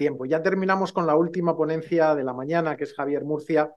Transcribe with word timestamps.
tiempo. 0.00 0.24
Ya 0.24 0.42
terminamos 0.42 0.94
con 0.94 1.06
la 1.06 1.14
última 1.14 1.54
ponencia 1.54 2.14
de 2.14 2.24
la 2.24 2.32
mañana, 2.32 2.74
que 2.74 2.84
es 2.84 2.94
Javier 2.94 3.22
Murcia, 3.22 3.70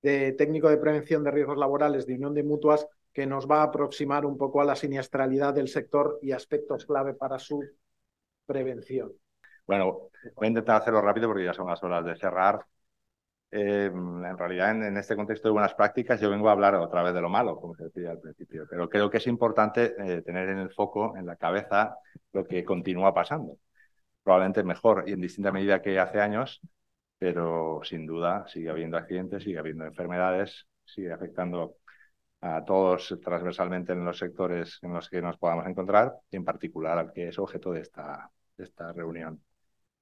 de 0.00 0.32
técnico 0.32 0.70
de 0.70 0.78
prevención 0.78 1.22
de 1.22 1.30
riesgos 1.30 1.58
laborales 1.58 2.06
de 2.06 2.14
Unión 2.14 2.32
de 2.32 2.42
Mutuas, 2.42 2.88
que 3.12 3.26
nos 3.26 3.46
va 3.46 3.60
a 3.60 3.64
aproximar 3.64 4.24
un 4.24 4.38
poco 4.38 4.62
a 4.62 4.64
la 4.64 4.74
siniestralidad 4.74 5.52
del 5.52 5.68
sector 5.68 6.18
y 6.22 6.32
aspectos 6.32 6.86
clave 6.86 7.12
para 7.12 7.38
su 7.38 7.62
prevención. 8.46 9.12
Bueno, 9.66 10.08
voy 10.34 10.46
a 10.46 10.48
intentar 10.48 10.80
hacerlo 10.80 11.02
rápido 11.02 11.28
porque 11.28 11.44
ya 11.44 11.52
son 11.52 11.66
las 11.66 11.82
horas 11.82 12.06
de 12.06 12.16
cerrar. 12.16 12.64
Eh, 13.50 13.90
en 13.92 14.38
realidad, 14.38 14.70
en, 14.70 14.96
este 14.96 15.14
contexto 15.14 15.48
de 15.48 15.52
buenas 15.52 15.74
prácticas, 15.74 16.18
yo 16.22 16.30
vengo 16.30 16.48
a 16.48 16.52
hablar 16.52 16.74
otra 16.76 17.02
vez 17.02 17.12
de 17.12 17.20
lo 17.20 17.28
malo, 17.28 17.60
como 17.60 17.74
se 17.74 17.84
decía 17.84 18.12
al 18.12 18.20
principio, 18.20 18.64
pero 18.70 18.88
creo 18.88 19.10
que 19.10 19.18
es 19.18 19.26
importante 19.26 19.94
eh, 19.98 20.22
tener 20.22 20.48
en 20.48 20.58
el 20.58 20.72
foco, 20.72 21.14
en 21.18 21.26
la 21.26 21.36
cabeza, 21.36 21.98
lo 22.32 22.44
que 22.44 22.64
continúa 22.64 23.12
pasando. 23.12 23.58
Probablemente 24.26 24.64
mejor 24.64 25.04
y 25.06 25.12
en 25.12 25.20
distinta 25.20 25.52
medida 25.52 25.80
que 25.80 26.00
hace 26.00 26.20
años, 26.20 26.60
pero 27.16 27.78
sin 27.84 28.06
duda 28.06 28.44
sigue 28.48 28.70
habiendo 28.70 28.96
accidentes, 28.96 29.44
sigue 29.44 29.60
habiendo 29.60 29.84
enfermedades, 29.84 30.66
sigue 30.84 31.12
afectando 31.12 31.76
a 32.40 32.64
todos 32.64 33.16
transversalmente 33.22 33.92
en 33.92 34.04
los 34.04 34.18
sectores 34.18 34.80
en 34.82 34.94
los 34.94 35.08
que 35.08 35.22
nos 35.22 35.38
podamos 35.38 35.68
encontrar 35.68 36.12
y 36.28 36.38
en 36.38 36.44
particular 36.44 36.98
al 36.98 37.12
que 37.12 37.28
es 37.28 37.38
objeto 37.38 37.70
de 37.70 37.82
esta, 37.82 38.28
esta 38.58 38.92
reunión. 38.92 39.40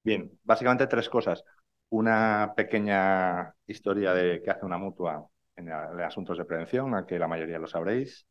Bien, 0.03 0.31
básicamente 0.43 0.87
tres 0.87 1.11
cosas 1.11 1.45
una 1.91 2.55
pequeña 2.57 3.55
historia 3.67 4.15
de 4.15 4.41
qué 4.43 4.51
hace 4.51 4.65
una 4.65 4.79
mutua 4.79 5.29
en, 5.57 5.71
asuntos 5.71 6.39
de 6.39 6.47
prevención, 6.47 6.95
a 6.95 7.05
que 7.05 7.19
la 7.19 7.29
mayoría 7.29 7.59
lo 7.59 7.67
sabréis. 7.67 8.27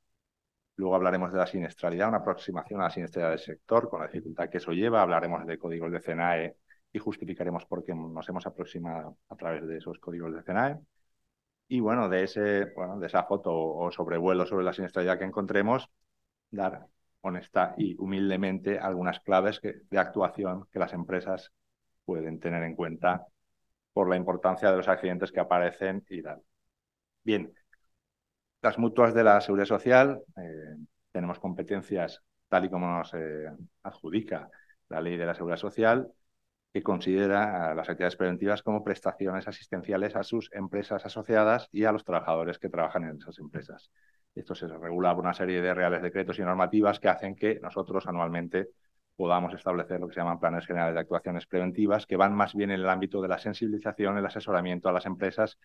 Luego 0.75 0.95
hablaremos 0.95 1.31
de 1.31 1.37
la 1.37 1.45
siniestralidad, 1.45 2.09
una 2.09 2.17
aproximación 2.17 2.81
a 2.81 2.85
la 2.85 2.89
siniestralidad 2.89 3.31
del 3.31 3.39
sector, 3.39 3.89
con 3.89 4.01
la 4.01 4.07
dificultad 4.07 4.49
que 4.49 4.57
eso 4.57 4.71
lleva. 4.71 5.01
Hablaremos 5.01 5.45
de 5.45 5.57
códigos 5.57 5.91
de 5.91 6.01
CNAE 6.01 6.55
y 6.91 6.99
justificaremos 6.99 7.65
por 7.65 7.83
qué 7.83 7.93
nos 7.93 8.27
hemos 8.29 8.45
aproximado 8.47 9.17
a 9.29 9.35
través 9.35 9.67
de 9.67 9.77
esos 9.77 9.99
códigos 9.99 10.33
de 10.33 10.43
CNAE. 10.43 10.79
Y 11.67 11.79
bueno, 11.79 12.09
de, 12.09 12.23
ese, 12.23 12.65
bueno, 12.75 12.99
de 12.99 13.07
esa 13.07 13.23
foto 13.23 13.53
o 13.53 13.91
sobrevuelo 13.91 14.45
sobre 14.45 14.65
la 14.65 14.73
siniestralidad 14.73 15.17
que 15.17 15.25
encontremos, 15.25 15.89
dar 16.51 16.87
honesta 17.21 17.73
y 17.77 17.95
humildemente 17.97 18.79
algunas 18.79 19.19
claves 19.21 19.61
de 19.61 19.97
actuación 19.97 20.67
que 20.71 20.79
las 20.79 20.93
empresas 20.93 21.51
pueden 22.05 22.39
tener 22.39 22.63
en 22.63 22.75
cuenta 22.75 23.25
por 23.93 24.09
la 24.09 24.17
importancia 24.17 24.69
de 24.69 24.77
los 24.77 24.87
accidentes 24.87 25.31
que 25.31 25.39
aparecen 25.39 26.03
y 26.09 26.21
tal. 26.21 26.41
Bien, 27.23 27.53
las 28.63 28.79
mutuas 28.79 29.13
de 29.13 29.23
la 29.23 29.41
seguridad 29.41 29.67
social, 29.67 30.21
eh, 30.37 30.75
tenemos 31.11 31.37
competencias 31.39 32.21
tal 32.47 32.65
y 32.65 32.69
como 32.69 32.87
nos 32.87 33.13
eh, 33.13 33.51
adjudica 33.83 34.49
la 34.89 35.01
ley 35.01 35.17
de 35.17 35.25
la 35.25 35.35
seguridad 35.35 35.57
social, 35.57 36.07
que 36.71 36.81
considera 36.81 37.75
las 37.75 37.89
actividades 37.89 38.15
preventivas 38.15 38.63
como 38.63 38.83
prestaciones 38.83 39.47
asistenciales 39.47 40.15
a 40.15 40.23
sus 40.23 40.49
empresas 40.53 41.05
asociadas 41.05 41.67
y 41.71 41.83
a 41.83 41.91
los 41.91 42.03
trabajadores 42.03 42.57
que 42.57 42.69
trabajan 42.69 43.03
en 43.03 43.17
esas 43.17 43.37
empresas. 43.37 43.91
Esto 44.33 44.55
se 44.55 44.67
regula 44.67 45.13
por 45.13 45.23
una 45.23 45.33
serie 45.33 45.61
de 45.61 45.73
reales 45.73 46.01
decretos 46.01 46.39
y 46.39 46.41
normativas 46.41 46.99
que 46.99 47.09
hacen 47.09 47.35
que 47.35 47.59
nosotros 47.61 48.07
anualmente 48.07 48.69
podamos 49.15 49.53
establecer 49.53 49.99
lo 49.99 50.07
que 50.07 50.15
se 50.15 50.21
llaman 50.21 50.39
planes 50.39 50.65
generales 50.65 50.95
de 50.95 51.01
actuaciones 51.01 51.45
preventivas, 51.45 52.07
que 52.07 52.15
van 52.15 52.33
más 52.33 52.55
bien 52.55 52.71
en 52.71 52.79
el 52.79 52.89
ámbito 52.89 53.21
de 53.21 53.27
la 53.27 53.37
sensibilización, 53.37 54.17
el 54.17 54.25
asesoramiento 54.25 54.89
a 54.89 54.93
las 54.93 55.05
empresas 55.05 55.59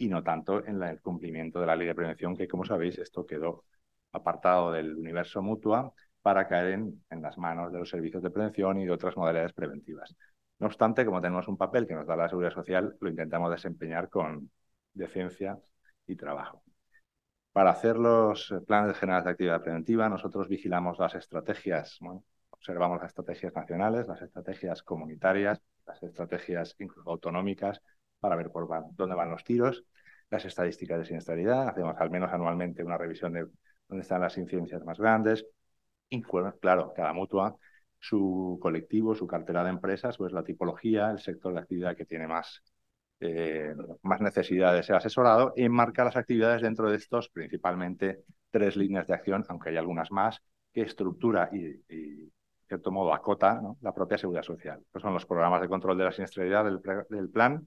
y 0.00 0.08
no 0.08 0.22
tanto 0.22 0.64
en 0.66 0.82
el 0.82 1.00
cumplimiento 1.02 1.60
de 1.60 1.66
la 1.66 1.76
ley 1.76 1.86
de 1.86 1.94
prevención, 1.94 2.34
que 2.34 2.48
como 2.48 2.64
sabéis, 2.64 2.98
esto 2.98 3.26
quedó 3.26 3.64
apartado 4.12 4.72
del 4.72 4.96
universo 4.96 5.42
mutua 5.42 5.92
para 6.22 6.48
caer 6.48 6.72
en, 7.10 7.22
las 7.22 7.36
manos 7.36 7.70
de 7.70 7.80
los 7.80 7.90
servicios 7.90 8.22
de 8.22 8.30
prevención 8.30 8.80
y 8.80 8.86
de 8.86 8.92
otras 8.92 9.14
modalidades 9.18 9.52
preventivas. 9.52 10.16
No 10.58 10.68
obstante, 10.68 11.04
como 11.04 11.20
tenemos 11.20 11.48
un 11.48 11.58
papel 11.58 11.86
que 11.86 11.94
nos 11.94 12.06
da 12.06 12.16
la 12.16 12.30
seguridad 12.30 12.52
social, 12.52 12.96
lo 12.98 13.10
intentamos 13.10 13.50
desempeñar 13.50 14.08
con 14.08 14.50
decencia 14.94 15.58
y 16.06 16.16
trabajo. 16.16 16.62
Para 17.52 17.70
hacer 17.70 17.98
los 17.98 18.54
planes 18.66 18.96
generales 18.96 19.26
de 19.26 19.30
actividad 19.32 19.62
preventiva, 19.62 20.08
nosotros 20.08 20.48
vigilamos 20.48 20.98
las 20.98 21.14
estrategias 21.14 22.00
observamos 22.48 23.00
las 23.00 23.10
estrategias 23.10 23.54
nacionales, 23.54 24.06
las 24.06 24.22
estrategias 24.22 24.82
comunitarias, 24.82 25.60
las 25.86 26.02
estrategias 26.02 26.74
incluso 26.78 27.10
autonómicas 27.10 27.82
para 28.20 28.36
ver 28.36 28.50
dónde 28.96 29.14
van 29.14 29.30
los 29.30 29.44
tiros, 29.44 29.84
las 30.30 30.44
estadísticas 30.44 30.98
de 30.98 31.04
siniestralidad, 31.06 31.68
hacemos 31.68 31.96
al 31.98 32.10
menos 32.10 32.32
anualmente 32.32 32.84
una 32.84 32.98
revisión 32.98 33.32
de 33.32 33.46
dónde 33.88 34.02
están 34.02 34.20
las 34.20 34.36
incidencias 34.38 34.84
más 34.84 34.98
grandes, 34.98 35.46
y 36.08 36.22
claro, 36.22 36.92
cada 36.94 37.12
mutua, 37.12 37.56
su 37.98 38.58
colectivo, 38.62 39.14
su 39.14 39.26
cartera 39.26 39.64
de 39.64 39.70
empresas, 39.70 40.16
pues 40.16 40.32
la 40.32 40.44
tipología, 40.44 41.10
el 41.10 41.20
sector 41.20 41.52
de 41.54 41.60
actividad 41.60 41.96
que 41.96 42.06
tiene 42.06 42.26
más, 42.26 42.62
eh, 43.20 43.74
más 44.02 44.20
necesidad 44.20 44.74
de 44.74 44.82
ser 44.82 44.96
asesorado 44.96 45.52
y 45.56 45.64
enmarca 45.64 46.04
las 46.04 46.16
actividades 46.16 46.62
dentro 46.62 46.90
de 46.90 46.96
estos 46.96 47.28
principalmente 47.28 48.24
tres 48.50 48.76
líneas 48.76 49.06
de 49.06 49.14
acción, 49.14 49.44
aunque 49.48 49.70
hay 49.70 49.76
algunas 49.76 50.10
más, 50.10 50.40
que 50.72 50.82
estructura 50.82 51.50
y 51.52 51.82
cierto 52.70 52.92
modo, 52.92 53.12
acota 53.12 53.60
la 53.80 53.92
propia 53.92 54.16
seguridad 54.16 54.44
social. 54.44 54.80
son 55.02 55.12
los 55.12 55.26
programas 55.26 55.60
de 55.60 55.68
control 55.68 55.98
de 55.98 56.04
la 56.04 56.12
siniestralidad 56.12 56.64
del, 56.64 57.28
plan, 57.28 57.66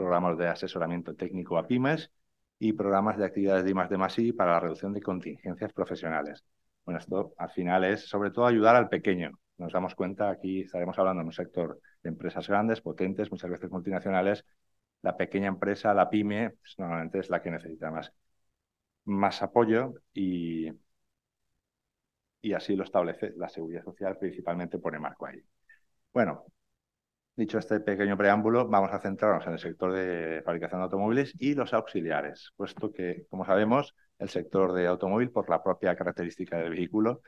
programas 0.00 0.38
de 0.38 0.48
asesoramiento 0.48 1.14
técnico 1.14 1.58
a 1.58 1.66
pymes 1.66 2.10
y 2.58 2.72
programas 2.72 3.18
de 3.18 3.26
actividades 3.26 3.64
de 3.64 3.70
I+D+I 3.72 4.32
para 4.32 4.52
la 4.52 4.60
reducción 4.60 4.94
de 4.94 5.02
contingencias 5.02 5.74
profesionales. 5.74 6.42
Bueno, 6.86 7.00
esto 7.00 7.34
al 7.36 7.50
final 7.50 7.84
es 7.84 8.08
sobre 8.08 8.30
todo 8.30 8.46
ayudar 8.46 8.76
al 8.76 8.88
pequeño. 8.88 9.38
Nos 9.58 9.74
damos 9.74 9.94
cuenta, 9.94 10.30
aquí 10.30 10.62
estaremos 10.62 10.98
hablando 10.98 11.20
en 11.20 11.26
un 11.26 11.34
sector 11.34 11.78
de 12.02 12.08
empresas 12.08 12.48
grandes, 12.48 12.80
potentes, 12.80 13.30
muchas 13.30 13.50
veces 13.50 13.70
multinacionales. 13.70 14.46
La 15.02 15.18
pequeña 15.18 15.48
empresa, 15.48 15.92
la 15.92 16.08
pyme, 16.08 16.48
pues, 16.48 16.78
normalmente 16.78 17.18
es 17.18 17.28
la 17.28 17.42
que 17.42 17.50
necesita 17.50 17.90
más, 17.90 18.10
más 19.04 19.42
apoyo 19.42 19.92
y, 20.14 20.72
y 22.40 22.54
así 22.54 22.74
lo 22.74 22.84
establece 22.84 23.34
la 23.36 23.50
seguridad 23.50 23.84
social, 23.84 24.16
principalmente 24.16 24.78
pone 24.78 24.98
marco 24.98 25.26
ahí. 25.26 25.42
Bueno, 26.14 26.46
dicho 27.40 27.58
este 27.58 27.80
pequeño 27.80 28.16
preámbulo, 28.16 28.68
vamos 28.68 28.92
a 28.92 29.00
centrarnos 29.00 29.46
en 29.46 29.54
el 29.54 29.58
sector 29.58 29.92
de 29.92 30.42
fabricación 30.44 30.80
de 30.80 30.84
automóviles 30.84 31.32
y 31.38 31.54
los 31.54 31.72
auxiliares, 31.72 32.52
puesto 32.54 32.92
que, 32.92 33.26
como 33.30 33.44
sabemos, 33.44 33.94
el 34.18 34.28
sector 34.28 34.72
de 34.74 34.86
automóvil, 34.86 35.30
por 35.30 35.48
la 35.48 35.62
propia 35.62 35.96
característica 35.96 36.58
del 36.58 36.70
vehículo, 36.70 37.22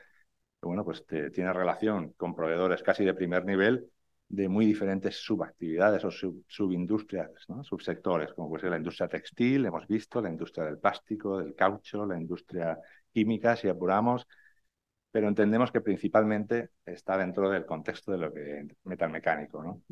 bueno, 0.61 0.85
pues 0.85 1.05
tiene 1.05 1.51
relación 1.51 2.13
con 2.13 2.35
proveedores 2.35 2.83
casi 2.83 3.03
de 3.03 3.13
primer 3.13 3.43
nivel 3.43 3.89
de 4.29 4.47
muy 4.47 4.65
diferentes 4.65 5.17
subactividades 5.17 6.05
o 6.05 6.11
subindustrias, 6.47 7.29
subsectores, 7.63 8.33
como 8.33 8.49
puede 8.49 8.61
ser 8.61 8.71
la 8.71 8.77
industria 8.77 9.07
textil, 9.07 9.65
hemos 9.65 9.87
visto, 9.87 10.21
la 10.21 10.29
industria 10.29 10.65
del 10.65 10.77
plástico, 10.77 11.39
del 11.39 11.55
caucho, 11.55 12.05
la 12.05 12.19
industria 12.19 12.79
química, 13.11 13.55
si 13.55 13.67
apuramos, 13.67 14.27
pero 15.13 15.27
entendemos 15.27 15.71
que 15.71 15.79
principalmente 15.79 16.71
está 16.83 17.19
dentro 17.19 17.47
del 17.47 17.67
contexto 17.67 18.11
de 18.11 18.17
lo 18.17 18.33
que 18.33 18.65
metalmecánico, 18.85 19.63
¿no? 19.63 19.83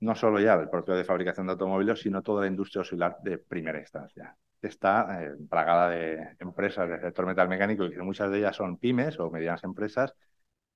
No 0.00 0.14
solo 0.14 0.40
ya 0.40 0.54
el 0.54 0.70
propio 0.70 0.94
de 0.94 1.04
fabricación 1.04 1.46
de 1.46 1.52
automóviles, 1.52 2.00
sino 2.00 2.22
toda 2.22 2.40
la 2.40 2.46
industria 2.46 2.80
auxiliar 2.80 3.18
de 3.22 3.36
primera 3.36 3.78
instancia. 3.78 4.34
Está 4.62 5.22
eh, 5.22 5.32
plagada 5.46 5.90
de 5.90 6.36
empresas 6.38 6.88
del 6.88 7.02
sector 7.02 7.26
metalmecánico 7.26 7.84
y 7.84 7.94
muchas 7.98 8.30
de 8.30 8.38
ellas 8.38 8.56
son 8.56 8.78
pymes 8.78 9.20
o 9.20 9.30
medianas 9.30 9.62
empresas 9.62 10.14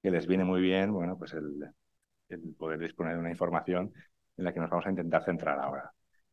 que 0.02 0.10
les 0.10 0.26
viene 0.26 0.44
muy 0.44 0.60
bien, 0.60 0.92
bueno, 0.92 1.16
pues 1.16 1.32
el, 1.32 1.70
poder 2.58 2.78
disponer 2.78 3.14
de 3.14 3.20
una 3.20 3.30
información 3.30 3.94
en 4.36 4.44
la 4.44 4.52
que 4.52 4.60
nos 4.60 4.68
vamos 4.68 4.86
a 4.86 4.90
intentar 4.90 5.24
centrar 5.24 5.58
ahora. 5.58 5.90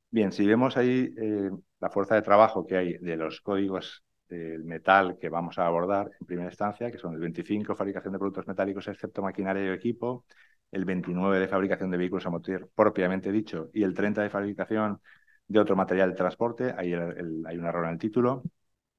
Bien, 0.10 0.34
si 0.34 0.46
vemos 0.46 0.76
ahí 0.76 1.16
eh, 1.18 1.50
la 1.80 1.90
fuerza 1.90 2.16
de 2.16 2.24
trabajo 2.24 2.68
que 2.68 2.76
hay 2.76 2.98
de 2.98 3.16
los 3.16 3.40
códigos 3.40 4.04
del 4.32 4.64
metal 4.64 5.18
que 5.20 5.30
vamos 5.30 5.60
a 5.60 5.66
abordar 5.68 6.12
en 6.20 6.26
primera 6.26 6.50
instancia, 6.50 6.92
que 6.92 6.98
son 6.98 7.14
el 7.14 7.20
25 7.20 7.76
fabricación 7.76 8.14
de 8.14 8.20
productos 8.20 8.48
metálicos 8.48 8.88
excepto 8.88 9.22
maquinaria 9.22 9.66
y 9.66 9.70
equipo, 9.70 10.26
el 10.72 10.86
29 10.86 11.40
de 11.40 11.48
fabricación 11.48 11.92
de 11.92 11.98
vehículos 11.98 12.26
a 12.26 12.30
motor 12.30 12.70
propiamente 12.74 13.32
dicho 13.32 13.70
y 13.74 13.84
el 13.84 13.94
30 13.94 14.22
de 14.24 14.30
fabricación 14.30 15.02
de 15.48 15.60
otro 15.60 15.76
material 15.76 16.12
de 16.12 16.16
transporte, 16.16 16.74
ahí 16.78 16.94
hay 16.94 17.58
un 17.58 17.66
error 17.66 17.86
en 17.86 17.92
el 17.92 18.00
título, 18.00 18.44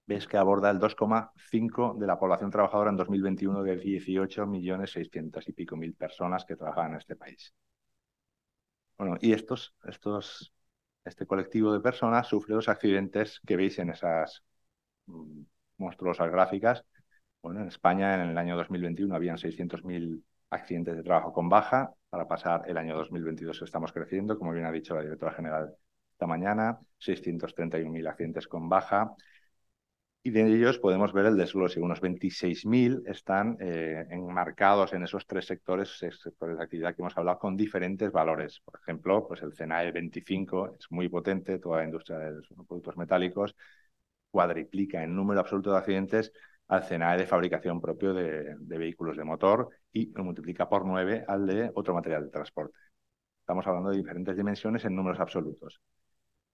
ves 0.07 0.27
que 0.27 0.37
aborda 0.37 0.71
el 0.71 0.79
2,5 0.79 1.95
de 1.99 2.07
la 2.07 2.19
población 2.19 2.51
trabajadora 2.51 2.91
en 2.91 2.97
2021 2.97 3.63
de 3.63 3.77
18 3.77 4.47
millones 4.47 4.93
600 4.93 5.49
y 5.49 5.53
pico 5.53 5.77
mil 5.77 5.95
personas 5.95 6.45
que 6.45 6.57
trabajan 6.57 6.93
en 6.93 6.99
este 6.99 7.17
país. 7.17 7.55
Bueno, 8.99 9.17
y 9.21 9.33
estos, 9.33 9.75
estos, 9.85 10.53
este 11.05 11.27
colectivo 11.27 11.73
de 11.73 11.81
personas 11.81 12.29
sufre 12.29 12.55
los 12.55 12.69
accidentes 12.69 13.41
que 13.47 13.57
veis 13.57 13.79
en 13.79 13.91
esas 13.91 14.45
monstruosas 15.77 16.31
gráficas. 16.31 16.85
Bueno, 17.43 17.61
en 17.61 17.69
España 17.69 18.15
en 18.15 18.31
el 18.31 18.39
año 18.39 18.57
2021 18.57 19.15
habían 19.15 19.37
600.000 19.37 20.23
accidentes 20.51 20.97
de 20.97 21.03
trabajo 21.03 21.33
con 21.33 21.49
baja. 21.49 21.93
Para 22.09 22.29
pasar 22.29 22.63
el 22.67 22.77
año 22.77 22.97
2022 22.97 23.63
estamos 23.63 23.93
creciendo, 23.93 24.39
como 24.39 24.53
bien 24.53 24.67
ha 24.67 24.73
dicho 24.73 24.95
la 24.95 25.03
directora 25.03 25.33
general 25.33 25.75
esta 26.13 26.27
mañana, 26.27 26.79
631.000 26.99 28.07
accidentes 28.07 28.47
con 28.47 28.69
baja. 28.69 29.15
y 30.25 30.31
de 30.31 30.47
ellos 30.47 30.79
podemos 30.79 31.13
ver 31.13 31.27
el 31.27 31.37
desglose. 31.37 31.81
Unos 31.81 32.01
26.000 32.01 33.03
están 33.07 33.57
eh, 33.61 34.07
enmarcados 34.11 34.93
en 34.93 35.03
esos 35.03 35.27
tres 35.27 35.47
sectores, 35.47 35.99
sectores 35.99 36.59
de 36.59 36.63
actividad 36.63 36.95
que 36.95 37.03
hemos 37.03 37.17
hablado, 37.19 37.41
con 37.41 37.57
diferentes 37.57 38.13
valores. 38.13 38.61
Por 38.65 38.79
ejemplo, 38.81 39.27
pues 39.27 39.43
el 39.43 39.53
CENAE 39.53 39.91
25 39.91 40.77
es 40.79 40.87
muy 40.91 41.09
potente, 41.09 41.59
toda 41.59 41.79
la 41.79 41.85
industria 41.85 42.19
de 42.19 42.33
los 42.35 42.47
productos 42.69 42.97
metálicos 42.97 43.57
cuadriplica 44.33 45.05
en 45.05 45.15
número 45.15 45.41
absoluto 45.41 45.71
de 45.71 45.79
accidentes 45.79 46.33
al 46.67 46.85
CENAE 46.85 47.19
de 47.19 47.27
fabricación 47.27 47.81
propio 47.81 48.15
de, 48.15 48.57
vehículos 48.59 49.17
de 49.17 49.25
motor 49.25 49.69
y 49.93 50.11
lo 50.15 50.25
multiplica 50.25 50.69
por 50.69 50.87
9 50.87 51.25
al 51.29 51.47
de 51.47 51.71
otro 51.75 51.95
material 51.95 52.25
de 52.25 52.31
transporte. 52.31 52.75
Estamos 53.41 53.67
hablando 53.67 53.91
de 53.91 53.99
diferentes 53.99 54.37
dimensiones 54.37 54.85
en 54.85 54.97
números 54.97 55.21
absolutos. 55.21 55.81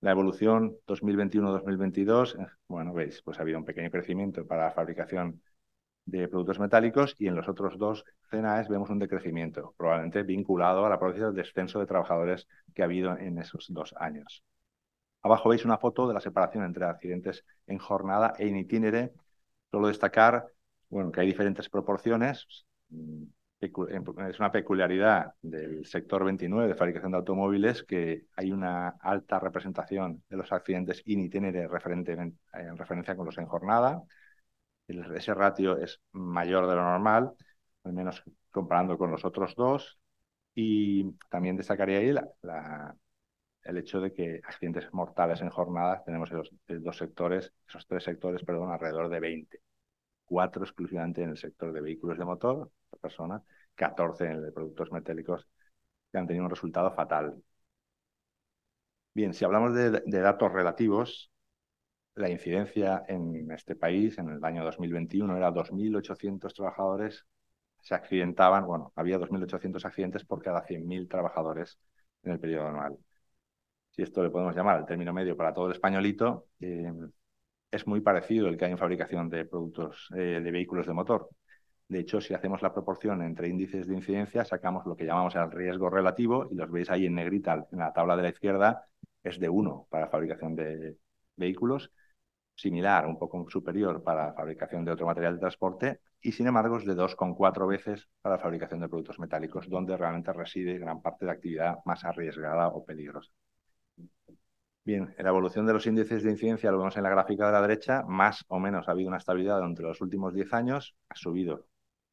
La 0.00 0.10
evolución 0.10 0.76
2021-2022, 0.86 2.34
eh, 2.40 2.46
bueno, 2.66 2.92
veis, 2.92 3.22
pues 3.22 3.38
ha 3.38 3.42
habido 3.42 3.58
un 3.58 3.64
pequeño 3.64 3.90
crecimiento 3.90 4.46
para 4.46 4.66
la 4.66 4.70
fabricación 4.72 5.40
de 6.04 6.26
productos 6.26 6.58
metálicos 6.58 7.14
y 7.18 7.28
en 7.28 7.36
los 7.36 7.48
otros 7.48 7.78
dos 7.78 8.04
CNAES 8.30 8.68
vemos 8.68 8.90
un 8.90 8.98
decrecimiento, 8.98 9.74
probablemente 9.76 10.22
vinculado 10.22 10.84
a 10.84 10.88
la 10.88 10.98
proceso 10.98 11.26
del 11.26 11.34
descenso 11.34 11.78
de 11.78 11.86
trabajadores 11.86 12.48
que 12.74 12.82
ha 12.82 12.86
habido 12.86 13.16
en 13.16 13.38
esos 13.38 13.66
dos 13.68 13.94
años. 13.98 14.42
Abajo 15.22 15.48
veis 15.48 15.64
una 15.64 15.78
foto 15.78 16.06
de 16.08 16.14
la 16.14 16.20
separación 16.20 16.64
entre 16.64 16.84
accidentes 16.84 17.44
en 17.66 17.78
jornada 17.78 18.34
e 18.38 18.48
en 18.48 18.56
itinere. 18.56 19.12
Solo 19.70 19.88
destacar 19.88 20.46
bueno, 20.88 21.12
que 21.12 21.20
hay 21.20 21.26
diferentes 21.26 21.68
proporciones. 21.68 22.46
Mm, 22.90 23.24
es 23.60 24.38
una 24.38 24.52
peculiaridad 24.52 25.34
del 25.42 25.84
sector 25.84 26.24
29 26.24 26.68
de 26.68 26.74
fabricación 26.76 27.10
de 27.10 27.18
automóviles 27.18 27.82
que 27.82 28.26
hay 28.36 28.52
una 28.52 28.90
alta 29.00 29.40
representación 29.40 30.22
de 30.28 30.36
los 30.36 30.52
accidentes 30.52 31.02
in 31.06 31.20
itinere 31.20 31.62
en, 31.62 31.68
referencia 32.76 33.16
con 33.16 33.26
los 33.26 33.36
en 33.38 33.46
jornada. 33.46 34.02
ese 34.86 35.34
ratio 35.34 35.76
es 35.78 36.00
mayor 36.12 36.68
de 36.68 36.74
lo 36.76 36.82
normal, 36.82 37.32
al 37.84 37.92
menos 37.92 38.22
comparando 38.50 38.96
con 38.98 39.10
los 39.10 39.24
otros 39.24 39.54
dos. 39.56 39.98
Y 40.54 41.12
también 41.30 41.56
destacaría 41.56 41.98
ahí 41.98 42.14
el 43.68 43.78
hecho 43.78 44.00
de 44.00 44.12
que 44.12 44.40
accidentes 44.44 44.92
mortales 44.92 45.40
en 45.42 45.50
jornada 45.50 46.02
tenemos 46.04 46.30
esos 46.30 46.50
dos 46.68 46.96
sectores, 46.96 47.52
esos 47.68 47.86
tres 47.86 48.04
sectores, 48.04 48.42
perdón, 48.44 48.72
alrededor 48.72 49.08
de 49.10 49.20
20 49.20 49.60
cuatro 50.24 50.62
exclusivamente 50.64 51.22
en 51.22 51.30
el 51.30 51.38
sector 51.38 51.72
de 51.72 51.80
vehículos 51.80 52.18
de 52.18 52.24
motor, 52.24 52.70
personas, 53.00 53.42
14 53.74 54.26
en 54.26 54.32
el 54.32 54.42
de 54.42 54.52
productos 54.52 54.92
metálicos, 54.92 55.48
que 56.12 56.18
han 56.18 56.26
tenido 56.26 56.44
un 56.44 56.50
resultado 56.50 56.92
fatal. 56.94 57.42
Bien, 59.14 59.34
si 59.34 59.44
hablamos 59.44 59.74
de, 59.74 59.90
de 59.90 60.20
datos 60.20 60.52
relativos, 60.52 61.30
la 62.14 62.30
incidencia 62.30 63.04
en 63.08 63.50
este 63.52 63.76
país 63.76 64.18
en 64.18 64.30
el 64.30 64.44
año 64.44 64.64
2021 64.64 65.36
era 65.36 65.50
2.800 65.52 66.54
trabajadores 66.54 67.26
se 67.82 67.94
accidentaban, 67.94 68.66
bueno, 68.66 68.92
había 68.96 69.18
2.800 69.18 69.84
accidentes 69.86 70.24
por 70.24 70.42
cada 70.42 70.62
100.000 70.66 71.08
trabajadores 71.08 71.78
en 72.24 72.32
el 72.32 72.40
periodo 72.40 72.68
anual. 72.68 72.98
Si 73.98 74.02
esto 74.04 74.22
le 74.22 74.30
podemos 74.30 74.54
llamar 74.54 74.78
el 74.78 74.86
término 74.86 75.12
medio 75.12 75.36
para 75.36 75.52
todo 75.52 75.66
el 75.66 75.72
españolito, 75.72 76.46
eh, 76.60 76.92
es 77.68 77.84
muy 77.88 78.00
parecido 78.00 78.46
el 78.46 78.56
que 78.56 78.66
hay 78.66 78.70
en 78.70 78.78
fabricación 78.78 79.28
de 79.28 79.44
productos 79.44 80.08
eh, 80.14 80.40
de 80.40 80.50
vehículos 80.52 80.86
de 80.86 80.92
motor. 80.92 81.28
De 81.88 81.98
hecho, 81.98 82.20
si 82.20 82.32
hacemos 82.32 82.62
la 82.62 82.72
proporción 82.72 83.22
entre 83.22 83.48
índices 83.48 83.88
de 83.88 83.96
incidencia, 83.96 84.44
sacamos 84.44 84.86
lo 84.86 84.94
que 84.94 85.04
llamamos 85.04 85.34
el 85.34 85.50
riesgo 85.50 85.90
relativo 85.90 86.46
y 86.48 86.54
los 86.54 86.70
veis 86.70 86.88
ahí 86.90 87.06
en 87.06 87.16
negrita 87.16 87.66
en 87.72 87.78
la 87.80 87.92
tabla 87.92 88.16
de 88.16 88.22
la 88.22 88.28
izquierda, 88.28 88.86
es 89.24 89.40
de 89.40 89.48
1 89.48 89.88
para 89.90 90.06
fabricación 90.06 90.54
de 90.54 90.96
vehículos, 91.34 91.90
similar, 92.54 93.04
un 93.04 93.18
poco 93.18 93.50
superior 93.50 94.04
para 94.04 94.32
fabricación 94.32 94.84
de 94.84 94.92
otro 94.92 95.06
material 95.06 95.34
de 95.34 95.40
transporte 95.40 96.00
y 96.22 96.30
sin 96.30 96.46
embargo 96.46 96.78
es 96.78 96.86
de 96.86 96.94
2,4 96.94 97.66
veces 97.66 98.08
para 98.22 98.38
fabricación 98.38 98.78
de 98.78 98.88
productos 98.88 99.18
metálicos, 99.18 99.68
donde 99.68 99.96
realmente 99.96 100.32
reside 100.32 100.78
gran 100.78 101.02
parte 101.02 101.24
de 101.24 101.32
actividad 101.32 101.78
más 101.84 102.04
arriesgada 102.04 102.68
o 102.68 102.84
peligrosa. 102.84 103.32
Bien, 104.88 105.14
la 105.18 105.28
evolución 105.28 105.66
de 105.66 105.74
los 105.74 105.86
índices 105.86 106.22
de 106.22 106.30
incidencia 106.30 106.70
lo 106.70 106.78
vemos 106.78 106.96
en 106.96 107.02
la 107.02 107.10
gráfica 107.10 107.44
de 107.44 107.52
la 107.52 107.60
derecha, 107.60 108.04
más 108.08 108.46
o 108.48 108.58
menos 108.58 108.88
ha 108.88 108.92
habido 108.92 109.08
una 109.08 109.18
estabilidad 109.18 109.62
entre 109.62 109.84
los 109.84 110.00
últimos 110.00 110.32
10 110.32 110.50
años, 110.54 110.96
ha 111.10 111.14
subido. 111.14 111.66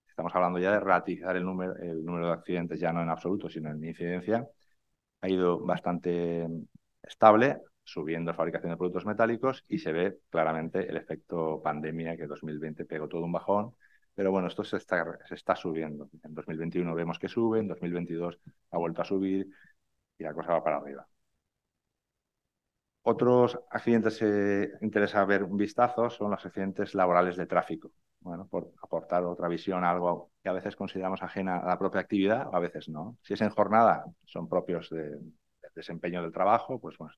Estamos 0.09 0.35
hablando 0.35 0.59
ya 0.59 0.73
de 0.73 0.81
relativizar 0.81 1.37
el 1.37 1.45
número, 1.45 1.73
el 1.77 2.03
número 2.03 2.27
de 2.27 2.33
accidentes 2.33 2.77
ya 2.77 2.91
no 2.91 3.01
en 3.01 3.07
absoluto, 3.09 3.47
sino 3.49 3.69
en 3.71 3.81
incidencia. 3.81 4.45
Ha 5.21 5.29
ido 5.29 5.57
bastante 5.65 6.49
estable, 7.01 7.61
subiendo 7.85 8.31
la 8.31 8.37
fabricación 8.37 8.71
de 8.71 8.77
productos 8.77 9.05
metálicos 9.05 9.63
y 9.69 9.79
se 9.79 9.93
ve 9.93 10.19
claramente 10.29 10.89
el 10.89 10.97
efecto 10.97 11.61
pandemia 11.63 12.17
que 12.17 12.27
2020 12.27 12.83
pegó 12.83 13.07
todo 13.07 13.23
un 13.23 13.31
bajón. 13.31 13.73
Pero 14.15 14.31
bueno, 14.31 14.49
esto 14.49 14.65
se 14.65 14.75
está, 14.75 15.17
se 15.29 15.35
está 15.35 15.55
subiendo. 15.55 16.09
En 16.23 16.35
2021 16.35 16.93
vemos 16.93 17.19
que 17.19 17.29
sube, 17.29 17.59
en 17.59 17.69
2022 17.69 18.37
ha 18.71 18.77
vuelto 18.77 19.01
a 19.01 19.05
subir 19.05 19.47
y 20.17 20.23
la 20.25 20.33
cosa 20.33 20.51
va 20.51 20.63
para 20.63 20.77
arriba. 20.77 21.07
Otros 23.07 23.59
accidentes 23.69 24.17
que 24.17 24.71
interesa 24.81 25.23
ver 25.25 25.43
un 25.43 25.57
vistazo 25.57 26.09
son 26.09 26.31
los 26.31 26.43
accidentes 26.43 26.95
laborales 26.95 27.37
de 27.37 27.45
tráfico. 27.45 27.91
Bueno, 28.19 28.47
por 28.47 28.73
aportar 28.81 29.23
otra 29.25 29.47
visión 29.47 29.83
a 29.83 29.91
algo 29.91 30.31
que 30.41 30.49
a 30.49 30.53
veces 30.53 30.75
consideramos 30.75 31.21
ajena 31.21 31.59
a 31.59 31.67
la 31.67 31.77
propia 31.77 32.01
actividad, 32.01 32.49
a 32.51 32.59
veces 32.59 32.89
no. 32.89 33.15
Si 33.21 33.35
es 33.35 33.41
en 33.41 33.51
jornada, 33.51 34.05
son 34.23 34.49
propios 34.49 34.89
de, 34.89 35.19
desempeño 35.75 36.23
del 36.23 36.31
trabajo, 36.31 36.79
pues 36.79 36.97
bueno, 36.97 37.13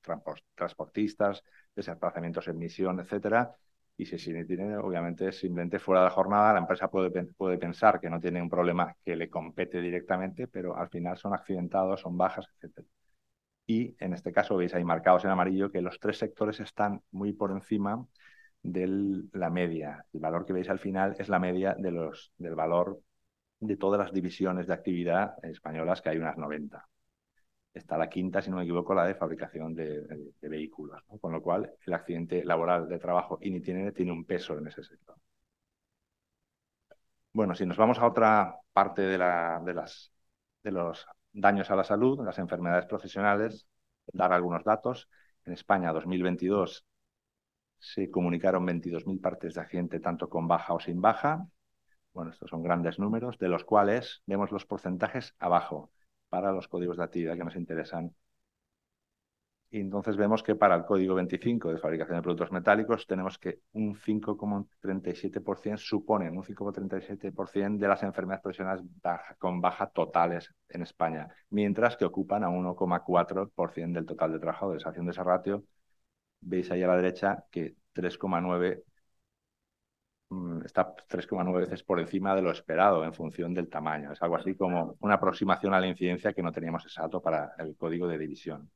transportistas, 0.54 1.42
desplazamientos 1.74 2.46
en 2.48 2.58
misión, 2.58 3.00
etcétera. 3.00 3.56
Y 3.96 4.04
si 4.04 4.18
sin 4.18 4.38
itinerario, 4.38 4.84
obviamente 4.84 5.32
simplemente 5.32 5.78
fuera 5.78 6.04
de 6.04 6.10
jornada, 6.10 6.52
la 6.52 6.58
empresa 6.58 6.90
puede, 6.90 7.10
puede 7.32 7.56
pensar 7.56 7.98
que 7.98 8.10
no 8.10 8.20
tiene 8.20 8.42
un 8.42 8.50
problema 8.50 8.94
que 9.02 9.16
le 9.16 9.30
compete 9.30 9.80
directamente, 9.80 10.48
pero 10.48 10.76
al 10.76 10.90
final 10.90 11.16
son 11.16 11.32
accidentados, 11.32 12.02
son 12.02 12.14
bajas, 12.18 12.46
etcétera 12.56 12.86
y 13.68 13.94
en 14.00 14.14
este 14.14 14.32
caso 14.32 14.56
veis 14.56 14.74
ahí 14.74 14.82
marcados 14.82 15.24
en 15.26 15.30
amarillo 15.30 15.70
que 15.70 15.82
los 15.82 16.00
tres 16.00 16.18
sectores 16.18 16.58
están 16.58 17.02
muy 17.10 17.34
por 17.34 17.52
encima 17.52 18.06
de 18.62 18.86
la 19.34 19.50
media. 19.50 20.06
El 20.12 20.20
valor 20.20 20.46
que 20.46 20.54
veis 20.54 20.70
al 20.70 20.78
final 20.78 21.14
es 21.18 21.28
la 21.28 21.38
media 21.38 21.76
del 21.78 22.54
valor 22.54 22.98
de 23.60 23.76
todas 23.76 24.00
las 24.00 24.12
divisiones 24.12 24.66
de 24.66 24.72
actividad 24.72 25.34
españolas, 25.44 26.00
que 26.00 26.08
hay 26.08 26.16
unas 26.16 26.38
90. 26.38 26.88
Está 27.74 27.98
la 27.98 28.08
quinta, 28.08 28.40
si 28.40 28.50
no 28.50 28.56
me 28.56 28.62
equivoco, 28.62 28.94
la 28.94 29.04
de 29.04 29.14
fabricación 29.14 29.74
de, 29.74 30.32
vehículos, 30.40 31.02
con 31.20 31.32
lo 31.32 31.42
cual 31.42 31.70
el 31.86 31.92
accidente 31.92 32.44
laboral 32.44 32.88
de 32.88 32.98
trabajo 32.98 33.38
in 33.42 33.62
tiene 33.62 34.12
un 34.12 34.24
peso 34.24 34.56
en 34.56 34.68
ese 34.68 34.82
sector. 34.82 35.16
Bueno, 37.32 37.54
si 37.54 37.66
nos 37.66 37.76
vamos 37.76 37.98
a 37.98 38.06
otra 38.06 38.56
parte 38.72 39.02
de, 39.02 39.18
la, 39.18 39.60
de, 39.64 39.74
las, 39.74 40.10
de 40.62 40.72
los 40.72 41.06
daños 41.32 41.70
a 41.70 41.76
la 41.76 41.84
salud, 41.84 42.24
las 42.24 42.38
enfermedades 42.38 42.86
profesionales, 42.86 43.66
dar 44.12 44.32
algunos 44.32 44.64
datos. 44.64 45.08
En 45.44 45.52
España, 45.52 45.92
2022, 45.92 46.84
se 47.78 48.10
comunicaron 48.10 48.66
22.000 48.66 49.20
partes 49.20 49.54
de 49.54 49.60
accidente, 49.60 50.00
tanto 50.00 50.28
con 50.28 50.48
baja 50.48 50.74
o 50.74 50.80
sin 50.80 51.00
baja. 51.00 51.46
Bueno, 52.12 52.30
estos 52.30 52.50
son 52.50 52.62
grandes 52.62 52.98
números, 52.98 53.38
de 53.38 53.48
los 53.48 53.64
cuales 53.64 54.22
vemos 54.26 54.50
los 54.50 54.66
porcentajes 54.66 55.34
abajo 55.38 55.90
para 56.28 56.52
los 56.52 56.68
códigos 56.68 56.96
de 56.96 57.04
actividad 57.04 57.36
que 57.36 57.44
nos 57.44 57.56
interesan 57.56 58.14
y 59.70 59.80
entonces 59.80 60.16
vemos 60.16 60.42
que 60.42 60.54
para 60.54 60.74
el 60.76 60.84
código 60.84 61.14
25 61.14 61.70
de 61.72 61.78
fabricación 61.78 62.16
de 62.16 62.22
productos 62.22 62.52
metálicos 62.52 63.06
tenemos 63.06 63.38
que 63.38 63.60
un 63.72 63.94
5,37% 63.96 65.76
suponen 65.76 66.36
un 66.36 66.42
5,37% 66.42 67.78
de 67.78 67.88
las 67.88 68.02
enfermedades 68.02 68.42
profesionales 68.42 68.84
con 69.38 69.60
baja 69.60 69.88
totales 69.90 70.54
en 70.70 70.82
España, 70.82 71.28
mientras 71.50 71.96
que 71.96 72.06
ocupan 72.06 72.44
a 72.44 72.48
1,4% 72.48 73.92
del 73.92 74.06
total 74.06 74.32
de 74.32 74.38
trabajadores. 74.38 74.86
Haciendo 74.86 75.10
ese 75.10 75.22
ratio, 75.22 75.64
veis 76.40 76.70
ahí 76.70 76.82
a 76.82 76.88
la 76.88 76.96
derecha 76.96 77.44
que 77.50 77.76
3,9 77.94 78.82
mm, 80.30 80.64
está 80.64 80.94
3,9 81.08 81.60
veces 81.60 81.82
por 81.82 82.00
encima 82.00 82.34
de 82.34 82.42
lo 82.42 82.50
esperado 82.50 83.04
en 83.04 83.12
función 83.12 83.52
del 83.54 83.68
tamaño. 83.68 84.12
Es 84.12 84.22
algo 84.22 84.36
así 84.36 84.54
como 84.54 84.96
una 85.00 85.14
aproximación 85.14 85.74
a 85.74 85.80
la 85.80 85.88
incidencia 85.88 86.32
que 86.32 86.42
no 86.42 86.52
teníamos 86.52 86.84
exacto 86.84 87.20
para 87.20 87.54
el 87.58 87.76
código 87.76 88.06
de 88.08 88.18
división 88.18 88.70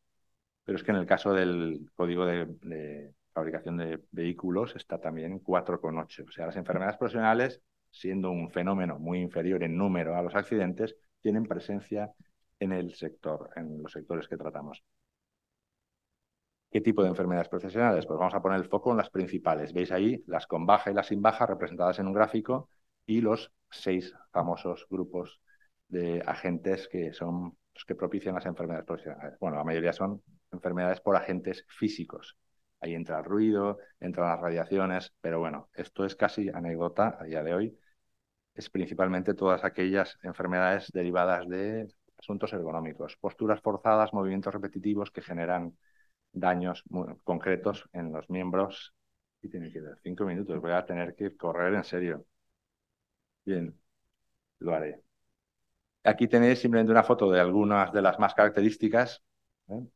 pero 0.64 0.76
es 0.76 0.84
que 0.84 0.90
en 0.92 0.98
el 0.98 1.06
caso 1.06 1.32
del 1.32 1.90
código 1.94 2.24
de, 2.26 3.12
fabricación 3.32 3.78
de 3.78 4.00
vehículos 4.10 4.76
está 4.76 5.00
también 5.00 5.42
4,8. 5.42 6.28
O 6.28 6.30
sea, 6.30 6.46
las 6.46 6.56
enfermedades 6.56 6.98
profesionales, 6.98 7.62
siendo 7.90 8.30
un 8.30 8.50
fenómeno 8.50 8.98
muy 8.98 9.20
inferior 9.20 9.62
en 9.62 9.76
número 9.76 10.16
a 10.16 10.22
los 10.22 10.34
accidentes, 10.34 10.96
tienen 11.20 11.46
presencia 11.46 12.12
en 12.60 12.72
el 12.72 12.94
sector, 12.94 13.50
en 13.56 13.82
los 13.82 13.92
sectores 13.92 14.28
que 14.28 14.36
tratamos. 14.36 14.84
¿Qué 16.70 16.80
tipo 16.80 17.02
de 17.02 17.08
enfermedades 17.10 17.48
profesionales? 17.48 18.06
Pues 18.06 18.18
vamos 18.18 18.34
a 18.34 18.40
poner 18.40 18.58
el 18.58 18.68
foco 18.68 18.92
en 18.92 18.96
las 18.96 19.10
principales. 19.10 19.72
Veis 19.74 19.92
ahí 19.92 20.22
las 20.26 20.46
con 20.46 20.64
baja 20.64 20.90
y 20.90 20.94
las 20.94 21.08
sin 21.08 21.20
baja 21.20 21.46
representadas 21.46 21.98
en 21.98 22.06
un 22.06 22.14
gráfico 22.14 22.70
y 23.04 23.20
los 23.20 23.52
seis 23.70 24.14
famosos 24.30 24.86
grupos 24.88 25.40
de 25.88 26.22
agentes 26.26 26.88
que 26.88 27.12
son 27.12 27.56
los 27.74 27.84
que 27.84 27.94
propician 27.94 28.34
las 28.34 28.46
enfermedades 28.46 28.86
profesionales. 28.86 29.38
Bueno, 29.38 29.58
la 29.58 29.64
mayoría 29.64 29.92
son 29.92 30.22
enfermedades 30.52 31.00
por 31.00 31.16
agentes 31.16 31.64
físicos. 31.68 32.36
Ahí 32.80 32.94
entra 32.94 33.18
el 33.18 33.24
ruido, 33.24 33.78
entran 34.00 34.28
las 34.28 34.40
radiaciones, 34.40 35.12
pero 35.20 35.38
bueno, 35.38 35.68
esto 35.74 36.04
es 36.04 36.16
casi 36.16 36.48
anécdota 36.48 37.16
a 37.20 37.24
día 37.24 37.42
de 37.42 37.54
hoy. 37.54 37.78
Es 38.54 38.70
principalmente 38.70 39.34
todas 39.34 39.64
aquellas 39.64 40.18
enfermedades 40.22 40.90
derivadas 40.92 41.48
de 41.48 41.88
asuntos 42.18 42.52
ergonómicos, 42.52 43.16
posturas 43.16 43.60
forzadas, 43.60 44.12
movimientos 44.12 44.52
repetitivos 44.52 45.10
que 45.10 45.22
generan 45.22 45.76
daños 46.32 46.84
concretos 47.24 47.88
en 47.92 48.12
los 48.12 48.28
miembros. 48.30 48.94
Y 49.42 49.48
tiene 49.48 49.72
que 49.72 49.80
dar 49.80 49.98
cinco 50.02 50.24
minutos, 50.24 50.60
voy 50.60 50.72
a 50.72 50.86
tener 50.86 51.14
que 51.14 51.36
correr 51.36 51.74
en 51.74 51.84
serio. 51.84 52.26
Bien, 53.44 53.74
lo 54.60 54.74
haré. 54.74 55.02
Aquí 56.04 56.28
tenéis 56.28 56.60
simplemente 56.60 56.92
una 56.92 57.02
foto 57.04 57.30
de 57.30 57.40
algunas 57.40 57.92
de 57.92 58.02
las 58.02 58.18
más 58.18 58.34
características, 58.34 59.22
¿eh? 59.68 59.86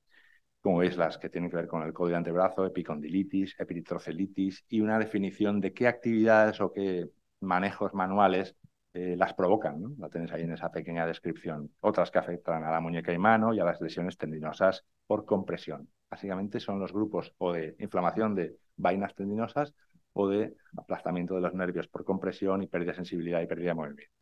Como 0.66 0.78
veis 0.78 0.96
las 0.96 1.16
que 1.16 1.28
tienen 1.28 1.48
que 1.48 1.54
ver 1.54 1.68
con 1.68 1.84
el 1.84 1.92
código 1.92 2.10
de 2.10 2.16
antebrazo, 2.16 2.66
epicondilitis, 2.66 3.54
epitrocelitis 3.56 4.64
y 4.68 4.80
una 4.80 4.98
definición 4.98 5.60
de 5.60 5.72
qué 5.72 5.86
actividades 5.86 6.60
o 6.60 6.72
qué 6.72 7.08
manejos 7.38 7.94
manuales 7.94 8.56
eh, 8.92 9.14
las 9.16 9.32
provocan. 9.34 9.94
La 9.96 10.08
tenéis 10.08 10.32
ahí 10.32 10.42
en 10.42 10.54
esa 10.54 10.72
pequeña 10.72 11.06
descripción. 11.06 11.70
Otras 11.78 12.10
que 12.10 12.18
afectan 12.18 12.64
a 12.64 12.72
la 12.72 12.80
muñeca 12.80 13.12
y 13.12 13.18
mano 13.18 13.54
y 13.54 13.60
a 13.60 13.64
las 13.64 13.80
lesiones 13.80 14.18
tendinosas 14.18 14.84
por 15.06 15.24
compresión. 15.24 15.88
Básicamente 16.10 16.58
son 16.58 16.80
los 16.80 16.92
grupos 16.92 17.32
o 17.38 17.52
de 17.52 17.76
inflamación 17.78 18.34
de 18.34 18.56
vainas 18.76 19.14
tendinosas 19.14 19.72
o 20.14 20.26
de 20.26 20.56
aplastamiento 20.76 21.36
de 21.36 21.42
los 21.42 21.54
nervios 21.54 21.86
por 21.86 22.04
compresión 22.04 22.64
y 22.64 22.66
pérdida 22.66 22.90
de 22.90 22.96
sensibilidad 22.96 23.40
y 23.40 23.46
pérdida 23.46 23.68
de 23.68 23.74
movimiento. 23.74 24.12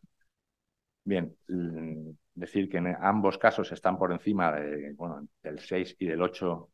Bien, 1.05 1.35
decir 2.35 2.69
que 2.69 2.79
en 2.79 2.97
ambos 3.01 3.39
casos 3.39 3.71
están 3.73 3.99
por 3.99 4.13
encima 4.13 4.53
de, 4.53 4.93
bueno, 4.95 5.27
del 5.43 5.59
6 5.59 5.97
y 5.99 6.07
del 6.07 6.23
8 6.23 6.71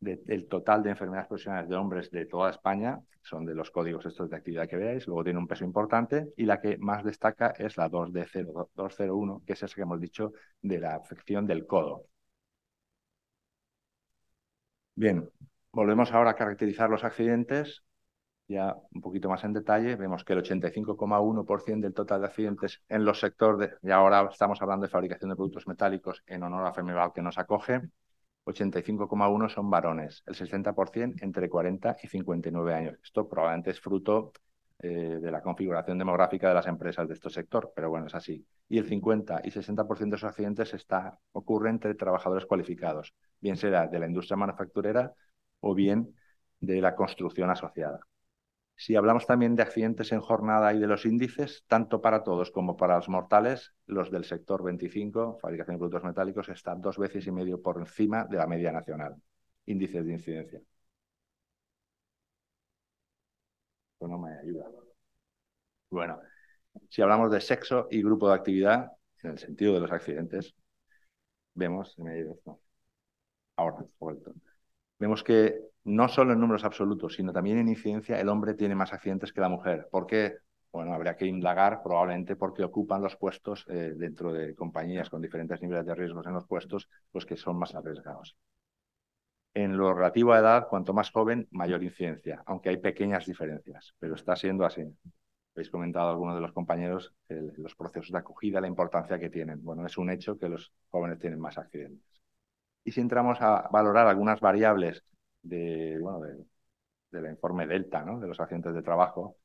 del 0.00 0.46
total 0.46 0.82
de 0.82 0.90
enfermedades 0.90 1.26
profesionales 1.28 1.68
de 1.68 1.76
hombres 1.76 2.10
de 2.10 2.26
toda 2.26 2.50
España, 2.50 3.00
son 3.22 3.44
de 3.44 3.54
los 3.54 3.70
códigos 3.70 4.06
estos 4.06 4.30
de 4.30 4.36
actividad 4.36 4.68
que 4.68 4.76
veáis, 4.76 5.06
luego 5.06 5.24
tiene 5.24 5.40
un 5.40 5.48
peso 5.48 5.64
importante 5.64 6.32
y 6.36 6.44
la 6.44 6.60
que 6.60 6.78
más 6.78 7.04
destaca 7.04 7.52
es 7.58 7.76
la 7.76 7.88
2D0201, 7.88 9.44
que 9.44 9.54
es 9.54 9.62
esa 9.62 9.74
que 9.74 9.82
hemos 9.82 10.00
dicho 10.00 10.32
de 10.62 10.78
la 10.78 10.94
afección 10.94 11.46
del 11.46 11.66
codo. 11.66 12.04
Bien, 14.94 15.28
volvemos 15.72 16.12
ahora 16.12 16.30
a 16.30 16.34
caracterizar 16.34 16.90
los 16.90 17.04
accidentes, 17.04 17.82
ya 18.48 18.76
un 18.92 19.00
poquito 19.00 19.28
más 19.28 19.44
en 19.44 19.52
detalle, 19.52 19.96
vemos 19.96 20.24
que 20.24 20.32
el 20.32 20.40
85,1% 20.42 21.80
del 21.80 21.94
total 21.94 22.22
de 22.22 22.26
accidentes 22.28 22.82
en 22.88 23.04
los 23.04 23.20
sectores, 23.20 23.72
y 23.82 23.90
ahora 23.90 24.28
estamos 24.30 24.60
hablando 24.62 24.86
de 24.86 24.90
fabricación 24.90 25.30
de 25.30 25.36
productos 25.36 25.68
metálicos 25.68 26.22
en 26.26 26.42
honor 26.42 26.66
a 26.66 26.72
Femeval 26.72 27.12
que 27.12 27.22
nos 27.22 27.38
acoge, 27.38 27.82
85,1 28.46 29.48
son 29.50 29.70
varones, 29.70 30.22
el 30.26 30.34
60% 30.34 31.22
entre 31.22 31.48
40 31.50 31.96
y 32.02 32.08
59 32.08 32.74
años. 32.74 32.98
Esto 33.02 33.28
probablemente 33.28 33.70
es 33.70 33.80
fruto 33.80 34.32
eh, 34.80 35.18
de 35.20 35.30
la 35.30 35.42
configuración 35.42 35.98
demográfica 35.98 36.48
de 36.48 36.54
las 36.54 36.66
empresas 36.66 37.06
de 37.08 37.14
este 37.14 37.30
sector, 37.30 37.72
pero 37.74 37.90
bueno, 37.90 38.06
es 38.06 38.14
así. 38.14 38.46
Y 38.68 38.78
el 38.78 38.86
50 38.88 39.42
y 39.44 39.50
60% 39.50 40.10
de 40.10 40.16
esos 40.16 40.30
accidentes 40.30 40.72
está, 40.72 41.18
ocurren 41.32 41.74
entre 41.74 41.94
trabajadores 41.94 42.46
cualificados, 42.46 43.12
bien 43.40 43.56
sea 43.56 43.86
de 43.86 43.98
la 43.98 44.06
industria 44.06 44.36
manufacturera 44.36 45.12
o 45.60 45.74
bien 45.74 46.14
de 46.60 46.80
la 46.80 46.94
construcción 46.94 47.50
asociada. 47.50 48.00
Si 48.78 48.94
hablamos 48.96 49.26
también 49.26 49.56
de 49.56 49.62
accidentes 49.62 50.12
en 50.12 50.20
jornada 50.20 50.72
y 50.72 50.78
de 50.78 50.86
los 50.86 51.04
índices, 51.04 51.64
tanto 51.66 52.00
para 52.00 52.22
todos 52.22 52.52
como 52.52 52.76
para 52.76 52.96
los 52.96 53.08
mortales, 53.08 53.74
los 53.86 54.10
del 54.10 54.24
sector 54.24 54.62
25, 54.62 55.38
fabricación 55.40 55.74
de 55.74 55.78
productos 55.80 56.04
metálicos, 56.04 56.48
están 56.48 56.80
dos 56.80 56.96
veces 56.96 57.26
y 57.26 57.32
medio 57.32 57.60
por 57.60 57.78
encima 57.78 58.24
de 58.24 58.36
la 58.36 58.46
media 58.46 58.70
nacional. 58.72 59.16
Índices 59.66 60.06
de 60.06 60.12
incidencia. 60.12 60.60
Esto 63.92 64.08
no 64.08 64.18
me 64.18 64.32
ayuda. 64.38 64.64
Bueno, 65.90 66.20
si 66.88 67.02
hablamos 67.02 67.30
de 67.32 67.40
sexo 67.40 67.88
y 67.90 68.02
grupo 68.02 68.28
de 68.28 68.34
actividad, 68.36 68.92
en 69.22 69.30
el 69.32 69.38
sentido 69.38 69.74
de 69.74 69.80
los 69.80 69.92
accidentes, 69.92 70.54
vemos, 71.54 71.96
ahora, 73.56 73.84
vuelto. 73.98 74.32
Vemos 74.98 75.22
que 75.22 75.60
no 75.88 76.08
solo 76.08 76.32
en 76.32 76.40
números 76.40 76.64
absolutos, 76.64 77.14
sino 77.14 77.32
también 77.32 77.58
en 77.58 77.68
incidencia, 77.68 78.20
el 78.20 78.28
hombre 78.28 78.54
tiene 78.54 78.74
más 78.74 78.92
accidentes 78.92 79.32
que 79.32 79.40
la 79.40 79.48
mujer. 79.48 79.88
¿Por 79.90 80.06
qué? 80.06 80.36
Bueno, 80.70 80.92
habría 80.92 81.16
que 81.16 81.26
indagar 81.26 81.82
probablemente 81.82 82.36
porque 82.36 82.62
ocupan 82.62 83.02
los 83.02 83.16
puestos 83.16 83.64
eh, 83.68 83.94
dentro 83.96 84.32
de 84.32 84.54
compañías 84.54 85.08
con 85.08 85.22
diferentes 85.22 85.60
niveles 85.62 85.86
de 85.86 85.94
riesgos 85.94 86.26
en 86.26 86.34
los 86.34 86.46
puestos, 86.46 86.88
pues 87.10 87.24
que 87.24 87.36
son 87.36 87.58
más 87.58 87.74
arriesgados. 87.74 88.36
En 89.54 89.76
lo 89.76 89.94
relativo 89.94 90.32
a 90.32 90.38
edad, 90.38 90.68
cuanto 90.68 90.92
más 90.92 91.10
joven, 91.10 91.48
mayor 91.50 91.82
incidencia, 91.82 92.42
aunque 92.46 92.68
hay 92.68 92.76
pequeñas 92.76 93.26
diferencias, 93.26 93.94
pero 93.98 94.14
está 94.14 94.36
siendo 94.36 94.64
así. 94.64 94.84
Habéis 95.54 95.70
comentado 95.70 96.10
algunos 96.10 96.36
de 96.36 96.42
los 96.42 96.52
compañeros 96.52 97.12
los 97.28 97.74
procesos 97.74 98.12
de 98.12 98.18
acogida, 98.18 98.60
la 98.60 98.68
importancia 98.68 99.18
que 99.18 99.30
tienen. 99.30 99.64
Bueno, 99.64 99.84
es 99.86 99.98
un 99.98 100.10
hecho 100.10 100.38
que 100.38 100.48
los 100.48 100.70
jóvenes 100.88 101.18
tienen 101.18 101.40
más 101.40 101.58
accidentes. 101.58 102.22
Y 102.84 102.92
si 102.92 103.00
entramos 103.00 103.40
a 103.40 103.68
valorar 103.72 104.06
algunas 104.06 104.40
variables 104.40 105.02
de, 105.48 105.98
bueno, 106.00 106.20
de, 106.20 106.44
del 107.10 107.30
informe 107.30 107.66
Delta, 107.66 108.04
¿no? 108.04 108.20
de 108.20 108.28
los 108.28 108.40
accidentes 108.40 108.74
de 108.74 108.82
trabajo, 108.82 109.36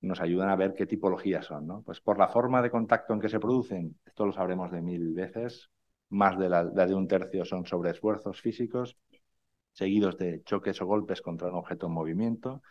nos 0.00 0.20
ayudan 0.20 0.50
a 0.50 0.56
ver 0.56 0.74
qué 0.74 0.86
tipologías 0.86 1.46
son. 1.46 1.66
¿no? 1.66 1.82
Pues 1.82 2.00
por 2.00 2.18
la 2.18 2.28
forma 2.28 2.62
de 2.62 2.70
contacto 2.70 3.14
en 3.14 3.20
que 3.20 3.28
se 3.28 3.40
producen, 3.40 3.98
esto 4.04 4.26
lo 4.26 4.32
sabremos 4.32 4.70
de 4.70 4.82
mil 4.82 5.14
veces, 5.14 5.70
más 6.10 6.38
de 6.38 6.48
la, 6.48 6.64
de 6.64 6.94
un 6.94 7.08
tercio 7.08 7.44
son 7.44 7.66
sobre 7.66 7.90
esfuerzos 7.90 8.40
físicos, 8.40 8.96
seguidos 9.72 10.18
de 10.18 10.42
choques 10.42 10.80
o 10.82 10.86
golpes 10.86 11.22
contra 11.22 11.48
un 11.48 11.54
objeto 11.54 11.86
en 11.86 11.92
movimiento, 11.92 12.62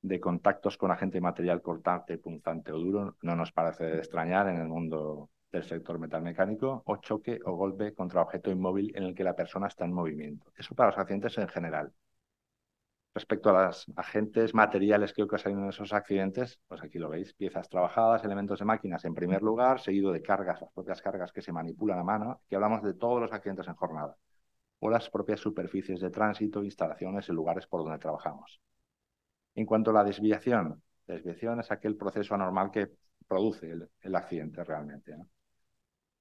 de 0.00 0.18
contactos 0.18 0.76
con 0.76 0.90
agente 0.90 1.20
material 1.20 1.62
cortante, 1.62 2.18
punzante 2.18 2.72
o 2.72 2.78
duro, 2.78 3.16
no 3.22 3.36
nos 3.36 3.52
parece 3.52 3.98
extrañar 3.98 4.48
en 4.48 4.56
el 4.56 4.66
mundo 4.66 5.30
del 5.52 5.64
sector 5.64 5.98
metalmecánico 5.98 6.82
o 6.86 6.96
choque 6.96 7.38
o 7.44 7.52
golpe 7.52 7.94
contra 7.94 8.22
objeto 8.22 8.50
inmóvil 8.50 8.92
en 8.96 9.04
el 9.04 9.14
que 9.14 9.24
la 9.24 9.36
persona 9.36 9.68
está 9.68 9.84
en 9.84 9.92
movimiento. 9.92 10.50
Eso 10.56 10.74
para 10.74 10.90
los 10.90 10.98
accidentes 10.98 11.36
en 11.38 11.48
general. 11.48 11.92
Respecto 13.14 13.50
a 13.50 13.66
los 13.66 13.86
agentes 13.96 14.54
materiales 14.54 15.12
que 15.12 15.22
ocasionan 15.22 15.68
esos 15.68 15.92
accidentes, 15.92 16.58
pues 16.66 16.82
aquí 16.82 16.98
lo 16.98 17.10
veis, 17.10 17.34
piezas 17.34 17.68
trabajadas, 17.68 18.24
elementos 18.24 18.58
de 18.58 18.64
máquinas 18.64 19.04
en 19.04 19.14
primer 19.14 19.42
lugar, 19.42 19.80
seguido 19.80 20.12
de 20.12 20.22
cargas, 20.22 20.62
las 20.62 20.72
propias 20.72 21.02
cargas 21.02 21.30
que 21.30 21.42
se 21.42 21.52
manipulan 21.52 21.98
a 21.98 22.04
mano, 22.04 22.40
que 22.48 22.56
hablamos 22.56 22.82
de 22.82 22.94
todos 22.94 23.20
los 23.20 23.30
accidentes 23.30 23.68
en 23.68 23.74
jornada, 23.74 24.16
o 24.78 24.88
las 24.88 25.10
propias 25.10 25.40
superficies 25.40 26.00
de 26.00 26.10
tránsito, 26.10 26.64
instalaciones 26.64 27.28
y 27.28 27.32
lugares 27.32 27.66
por 27.66 27.84
donde 27.84 27.98
trabajamos. 27.98 28.60
En 29.54 29.66
cuanto 29.66 29.90
a 29.90 29.94
la 29.94 30.04
desviación, 30.04 30.82
desviación 31.06 31.60
es 31.60 31.70
aquel 31.70 31.96
proceso 31.96 32.34
anormal 32.34 32.70
que 32.70 32.92
produce 33.28 33.70
el, 34.00 34.14
accidente 34.14 34.64
realmente. 34.64 35.16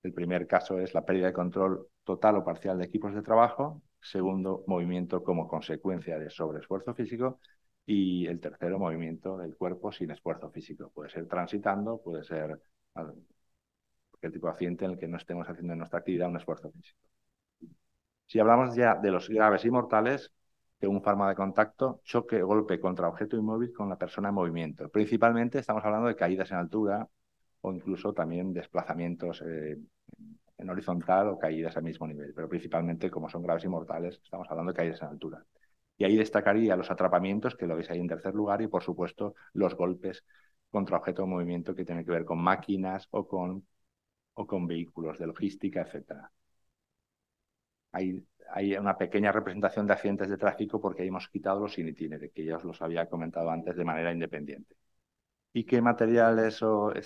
El 0.04 0.14
primer 0.14 0.48
caso 0.48 0.80
es 0.80 0.94
la 0.94 1.06
pérdida 1.06 1.28
de 1.28 1.34
control 1.34 1.88
total 2.04 2.38
o 2.38 2.44
parcial 2.44 2.78
de 2.78 2.86
equipos 2.86 3.14
de 3.14 3.22
trabajo. 3.22 3.82
Segundo, 4.00 4.64
movimiento 4.68 5.24
como 5.24 5.48
consecuencia 5.48 6.18
de 6.18 6.30
sobreesfuerzo 6.30 6.94
físico. 6.94 7.40
Y 7.86 8.28
el 8.28 8.40
tercero, 8.40 8.80
movimiento 8.80 9.38
del 9.38 9.56
cuerpo 9.56 9.92
sin 9.92 10.12
esfuerzo 10.12 10.50
físico. 10.52 10.92
Puede 10.94 11.10
ser 11.10 11.28
transitando, 11.28 12.02
puede 12.02 12.24
ser 12.24 12.60
cualquier 12.94 14.32
tipo 14.32 14.48
de 14.48 14.54
accidente 14.54 14.86
en 14.86 14.92
el 14.92 14.98
que 14.98 15.08
no 15.08 15.18
estemos 15.18 15.48
haciendo 15.50 15.74
en 15.74 15.80
nuestra 15.80 16.00
actividad 16.00 16.30
un 16.30 16.38
esfuerzo 16.38 16.72
físico. 16.72 17.00
Si 18.26 18.40
hablamos 18.40 18.76
ya 18.76 18.96
de 18.96 19.12
los 19.12 19.30
graves 19.30 19.66
y 19.66 19.72
mortales, 19.72 20.32
de 20.80 20.88
un 20.88 21.02
farma 21.04 21.30
de 21.30 21.36
contacto, 21.36 22.02
choque 22.04 22.42
o 22.42 22.48
golpe 22.48 22.80
contra 22.80 23.08
objeto 23.08 23.38
inmóvil 23.38 23.72
con 23.74 23.90
la 23.90 23.98
persona 23.98 24.30
en 24.30 24.36
movimiento. 24.36 24.90
Principalmente 24.90 25.60
estamos 25.60 25.84
hablando 25.86 26.08
de 26.08 26.16
caídas 26.16 26.50
en 26.52 26.58
altura, 26.58 27.08
o 27.62 27.74
incluso 27.74 28.14
también 28.14 28.54
desplazamientos 28.54 29.44
eh, 29.46 29.78
en 30.58 30.70
horizontal 30.70 31.28
o 31.30 31.40
caídas 31.40 31.78
al 31.78 31.84
mismo 31.84 32.08
nivel. 32.08 32.34
Pero 32.34 32.50
principalmente, 32.50 33.10
como 33.10 33.30
son 33.30 33.44
graves 33.44 33.64
y 33.66 33.68
mortales, 33.70 34.20
estamos 34.24 34.48
hablando 34.50 34.72
de 34.72 34.78
caídas 34.78 35.02
en 35.02 35.10
altura. 35.10 35.46
Y 35.98 36.04
ahí 36.06 36.16
destacaría 36.18 36.76
los 36.76 36.92
atrapamientos, 36.92 37.56
que 37.56 37.68
lo 37.68 37.76
veis 37.76 37.90
ahí 37.92 38.00
en 38.00 38.08
tercer 38.08 38.34
lugar, 38.36 38.62
y 38.62 38.68
por 38.68 38.84
supuesto 38.84 39.36
los 39.54 39.76
golpes 39.76 40.24
contra 40.70 40.98
objeto 40.98 41.24
de 41.24 41.28
movimiento 41.30 41.76
que 41.76 41.86
tienen 41.86 42.06
que 42.06 42.12
ver 42.12 42.26
con 42.26 42.40
máquinas 42.40 43.08
o 43.12 43.28
con, 43.28 43.66
o 44.36 44.48
con 44.48 44.68
vehículos 44.68 45.20
de 45.20 45.28
logística, 45.28 45.82
etc. 45.82 46.32
Hay, 47.94 48.26
hay 48.54 48.74
una 48.76 48.98
pequeña 48.98 49.32
representación 49.32 49.88
de 49.88 49.94
accidentes 49.94 50.30
de 50.30 50.38
tráfico 50.38 50.82
porque 50.82 51.06
hemos 51.06 51.28
quitado 51.30 51.62
los 51.62 51.74
sin 51.74 51.94
que 52.34 52.46
ya 52.46 52.58
os 52.58 52.64
los 52.66 52.82
había 52.82 53.08
comentado 53.10 53.50
antes 53.50 53.76
de 53.78 53.86
manera 53.86 54.12
independiente. 54.12 54.76
¿Y 55.54 55.66
qué 55.66 55.82
materiales 55.82 56.62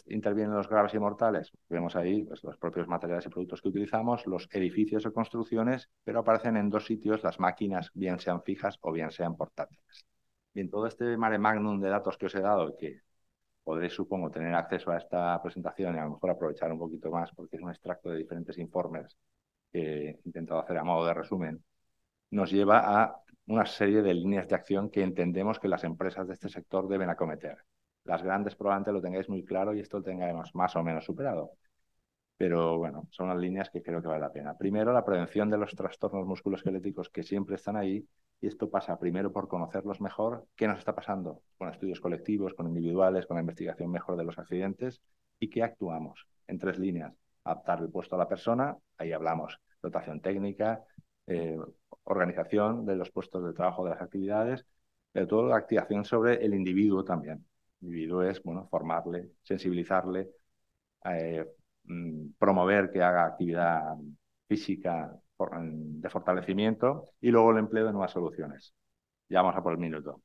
intervienen 0.07 0.55
los 0.55 0.69
graves 0.69 0.93
y 0.93 0.99
mortales? 0.99 1.51
Vemos 1.67 1.95
ahí 1.95 2.23
pues, 2.23 2.43
los 2.43 2.57
propios 2.57 2.87
materiales 2.87 3.25
y 3.25 3.29
productos 3.29 3.61
que 3.61 3.69
utilizamos, 3.69 4.27
los 4.27 4.47
edificios 4.51 5.05
o 5.07 5.13
construcciones, 5.13 5.89
pero 6.03 6.19
aparecen 6.19 6.55
en 6.57 6.69
dos 6.69 6.85
sitios 6.85 7.23
las 7.23 7.39
máquinas, 7.39 7.89
bien 7.95 8.19
sean 8.19 8.43
fijas 8.43 8.77
o 8.81 8.91
bien 8.91 9.09
sean 9.09 9.35
portátiles. 9.35 10.05
Bien, 10.53 10.69
todo 10.69 10.85
este 10.87 11.17
mare 11.17 11.39
magnum 11.39 11.79
de 11.81 11.89
datos 11.89 12.17
que 12.17 12.27
os 12.27 12.35
he 12.35 12.41
dado 12.41 12.75
que 12.77 13.01
podréis, 13.63 13.93
supongo, 13.93 14.29
tener 14.31 14.53
acceso 14.53 14.91
a 14.91 14.97
esta 14.97 15.41
presentación 15.41 15.95
y 15.95 15.99
a 15.99 16.03
lo 16.05 16.11
mejor 16.11 16.29
aprovechar 16.29 16.71
un 16.71 16.79
poquito 16.79 17.09
más 17.11 17.31
porque 17.33 17.57
es 17.57 17.63
un 17.63 17.71
extracto 17.71 18.09
de 18.09 18.17
diferentes 18.19 18.57
informes 18.59 19.17
que 19.71 20.09
he 20.09 20.19
intentado 20.25 20.61
hacer 20.61 20.77
a 20.77 20.83
modo 20.83 21.05
de 21.07 21.13
resumen, 21.15 21.63
nos 22.31 22.51
lleva 22.51 22.79
a 23.03 23.21
una 23.47 23.65
serie 23.65 24.01
de 24.03 24.13
líneas 24.13 24.47
de 24.47 24.55
acción 24.55 24.89
que 24.89 25.03
entendemos 25.03 25.59
que 25.59 25.67
las 25.67 25.83
empresas 25.83 26.27
de 26.27 26.33
este 26.33 26.49
sector 26.49 26.87
deben 26.87 27.09
acometer. 27.09 27.57
Las 28.05 28.23
grandes 28.23 28.55
probablemente 28.55 28.91
lo 28.93 29.01
tengáis 29.01 29.29
muy 29.29 29.43
claro 29.43 29.73
y 29.73 29.79
esto 29.81 29.97
lo 29.97 30.03
tengáis 30.03 30.35
más 30.55 30.75
o 30.75 30.83
menos 30.83 31.05
superado. 31.05 31.51
Pero 32.37 32.77
bueno, 32.77 33.07
son 33.11 33.29
las 33.29 33.37
líneas 33.37 33.69
que 33.69 33.81
creo 33.81 34.01
que 34.01 34.07
vale 34.07 34.19
la 34.21 34.31
pena. 34.31 34.57
Primero, 34.57 34.91
la 34.91 35.05
prevención 35.05 35.49
de 35.49 35.57
los 35.57 35.73
trastornos 35.75 36.25
musculoesqueléticos 36.27 37.09
que 37.09 37.23
siempre 37.23 37.55
están 37.55 37.77
ahí. 37.77 38.07
Y 38.41 38.47
esto 38.47 38.69
pasa 38.69 38.99
primero 38.99 39.31
por 39.31 39.47
conocerlos 39.47 40.01
mejor, 40.01 40.45
qué 40.55 40.67
nos 40.67 40.79
está 40.79 40.93
pasando 40.93 41.41
con 41.57 41.69
estudios 41.69 42.01
colectivos, 42.01 42.53
con 42.53 42.67
individuales, 42.67 43.25
con 43.25 43.35
la 43.35 43.41
investigación 43.41 43.89
mejor 43.89 44.17
de 44.17 44.25
los 44.25 44.37
accidentes 44.37 45.01
y 45.39 45.49
qué 45.49 45.63
actuamos 45.63 46.27
en 46.47 46.59
tres 46.59 46.77
líneas. 46.77 47.13
Adaptar 47.45 47.79
el 47.79 47.89
puesto 47.89 48.15
a 48.15 48.19
la 48.19 48.27
persona, 48.27 48.75
ahí 48.97 49.13
hablamos 49.13 49.59
dotación 49.81 50.19
técnica, 50.19 50.83
eh, 51.27 51.57
organización 52.03 52.85
de 52.85 52.95
los 52.97 53.09
puestos 53.11 53.43
de 53.45 53.53
trabajo 53.53 53.83
de 53.85 53.91
las 53.91 54.01
actividades, 54.01 54.65
pero 55.11 55.27
todo 55.27 55.47
la 55.47 55.57
activación 55.57 56.03
sobre 56.03 56.43
el 56.43 56.53
individuo 56.53 57.03
también. 57.05 57.45
Individuo 57.85 58.23
es, 58.23 58.41
bueno, 58.43 58.67
formarle, 58.69 59.31
sensibilizarle, 59.43 60.29
eh, 61.05 61.45
Mm, 61.85 62.31
promover 62.39 62.91
que 62.91 63.01
haga 63.03 63.25
actividad 63.25 63.95
física 64.47 65.11
de 66.01 66.09
fortalecimiento 66.09 67.05
y 67.21 67.29
luego 67.31 67.51
el 67.51 67.59
empleo 67.59 67.85
de 67.85 67.91
nuevas 67.93 68.11
soluciones. 68.11 68.73
Ya 69.29 69.41
vamos 69.41 69.57
a 69.57 69.63
por 69.63 69.73
el 69.73 69.79
minuto. 69.79 70.21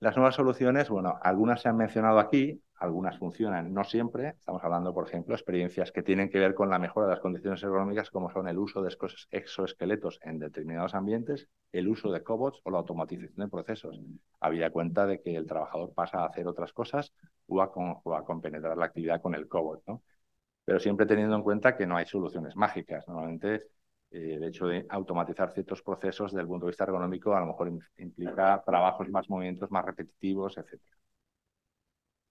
Las 0.00 0.16
nuevas 0.16 0.34
soluciones, 0.34 0.88
bueno, 0.88 1.18
algunas 1.22 1.62
se 1.62 1.68
han 1.68 1.76
mencionado 1.76 2.18
aquí, 2.18 2.62
algunas 2.78 3.18
funcionan, 3.18 3.72
no 3.72 3.84
siempre. 3.84 4.30
Estamos 4.38 4.62
hablando, 4.64 4.94
por 4.94 5.06
ejemplo, 5.08 5.34
experiencias 5.34 5.92
que 5.92 6.02
tienen 6.02 6.30
que 6.30 6.38
ver 6.38 6.54
con 6.54 6.70
la 6.70 6.78
mejora 6.78 7.06
de 7.06 7.12
las 7.14 7.20
condiciones 7.20 7.62
ergonómicas, 7.62 8.10
como 8.10 8.30
son 8.30 8.48
el 8.48 8.58
uso 8.58 8.82
de 8.82 8.94
exoesqueletos 9.30 10.20
en 10.22 10.38
determinados 10.38 10.94
ambientes, 10.94 11.48
el 11.72 11.88
uso 11.88 12.10
de 12.12 12.22
cobots 12.22 12.60
o 12.64 12.70
la 12.70 12.78
automatización 12.78 13.36
de 13.36 13.48
procesos. 13.48 14.00
Había 14.40 14.70
cuenta 14.70 15.06
de 15.06 15.20
que 15.20 15.36
el 15.36 15.46
trabajador 15.46 15.92
pasa 15.94 16.22
a 16.22 16.26
hacer 16.26 16.46
otras 16.46 16.72
cosas 16.72 17.12
o 17.46 17.60
a, 17.62 17.66
o 17.66 18.14
a 18.14 18.24
compenetrar 18.24 18.76
la 18.76 18.86
actividad 18.86 19.20
con 19.20 19.34
el 19.34 19.48
cobot, 19.48 19.82
¿no? 19.86 20.02
pero 20.68 20.80
siempre 20.80 21.06
teniendo 21.06 21.34
en 21.34 21.42
cuenta 21.42 21.76
que 21.78 21.86
no 21.86 21.96
hay 21.96 22.04
soluciones 22.04 22.54
mágicas. 22.54 23.08
Normalmente, 23.08 23.54
eh, 24.10 24.34
el 24.34 24.44
hecho 24.44 24.66
de 24.66 24.84
automatizar 24.90 25.50
ciertos 25.52 25.82
procesos 25.82 26.30
desde 26.30 26.42
el 26.42 26.46
punto 26.46 26.66
de 26.66 26.70
vista 26.72 26.84
ergonómico 26.84 27.34
a 27.34 27.40
lo 27.40 27.46
mejor 27.46 27.72
implica 27.96 28.62
trabajos 28.66 29.08
más 29.08 29.30
movimientos, 29.30 29.70
más 29.70 29.84
repetitivos, 29.84 30.58
etc. 30.58 30.78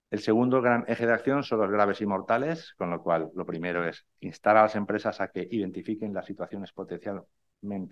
El 0.09 0.19
segundo 0.19 0.61
gran 0.61 0.85
eje 0.87 1.05
de 1.05 1.13
acción 1.13 1.43
son 1.43 1.59
los 1.59 1.69
graves 1.69 1.99
y 2.01 2.05
mortales, 2.05 2.73
con 2.77 2.89
lo 2.89 3.03
cual 3.03 3.29
lo 3.35 3.45
primero 3.45 3.85
es 3.87 4.05
instar 4.21 4.55
a 4.55 4.61
las 4.63 4.75
empresas 4.75 5.19
a 5.19 5.29
que 5.29 5.47
identifiquen 5.51 6.13
las 6.13 6.25
situaciones 6.25 6.71
potenciales 6.71 7.23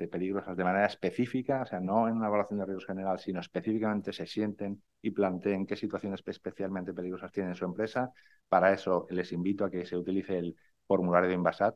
peligrosas 0.10 0.56
de 0.56 0.64
manera 0.64 0.86
específica, 0.86 1.64
o 1.64 1.66
sea, 1.66 1.80
no 1.80 2.08
en 2.08 2.16
una 2.16 2.28
evaluación 2.28 2.60
de 2.60 2.66
riesgos 2.66 2.86
general, 2.86 3.20
sino 3.20 3.40
específicamente 3.40 4.14
se 4.14 4.26
sienten 4.26 4.82
y 5.02 5.12
planteen 5.12 5.66
qué 5.66 5.76
situaciones 5.76 6.22
especialmente 6.26 6.94
peligrosas 6.94 7.32
tiene 7.32 7.56
su 7.56 7.66
empresa. 7.66 8.12
Para 8.48 8.72
eso 8.74 9.08
les 9.10 9.32
invito 9.32 9.66
a 9.66 9.72
que 9.72 9.86
se 9.86 9.98
utilice 9.98 10.38
el 10.38 10.56
formulario 10.88 11.30
de 11.30 11.36
Invasat, 11.36 11.76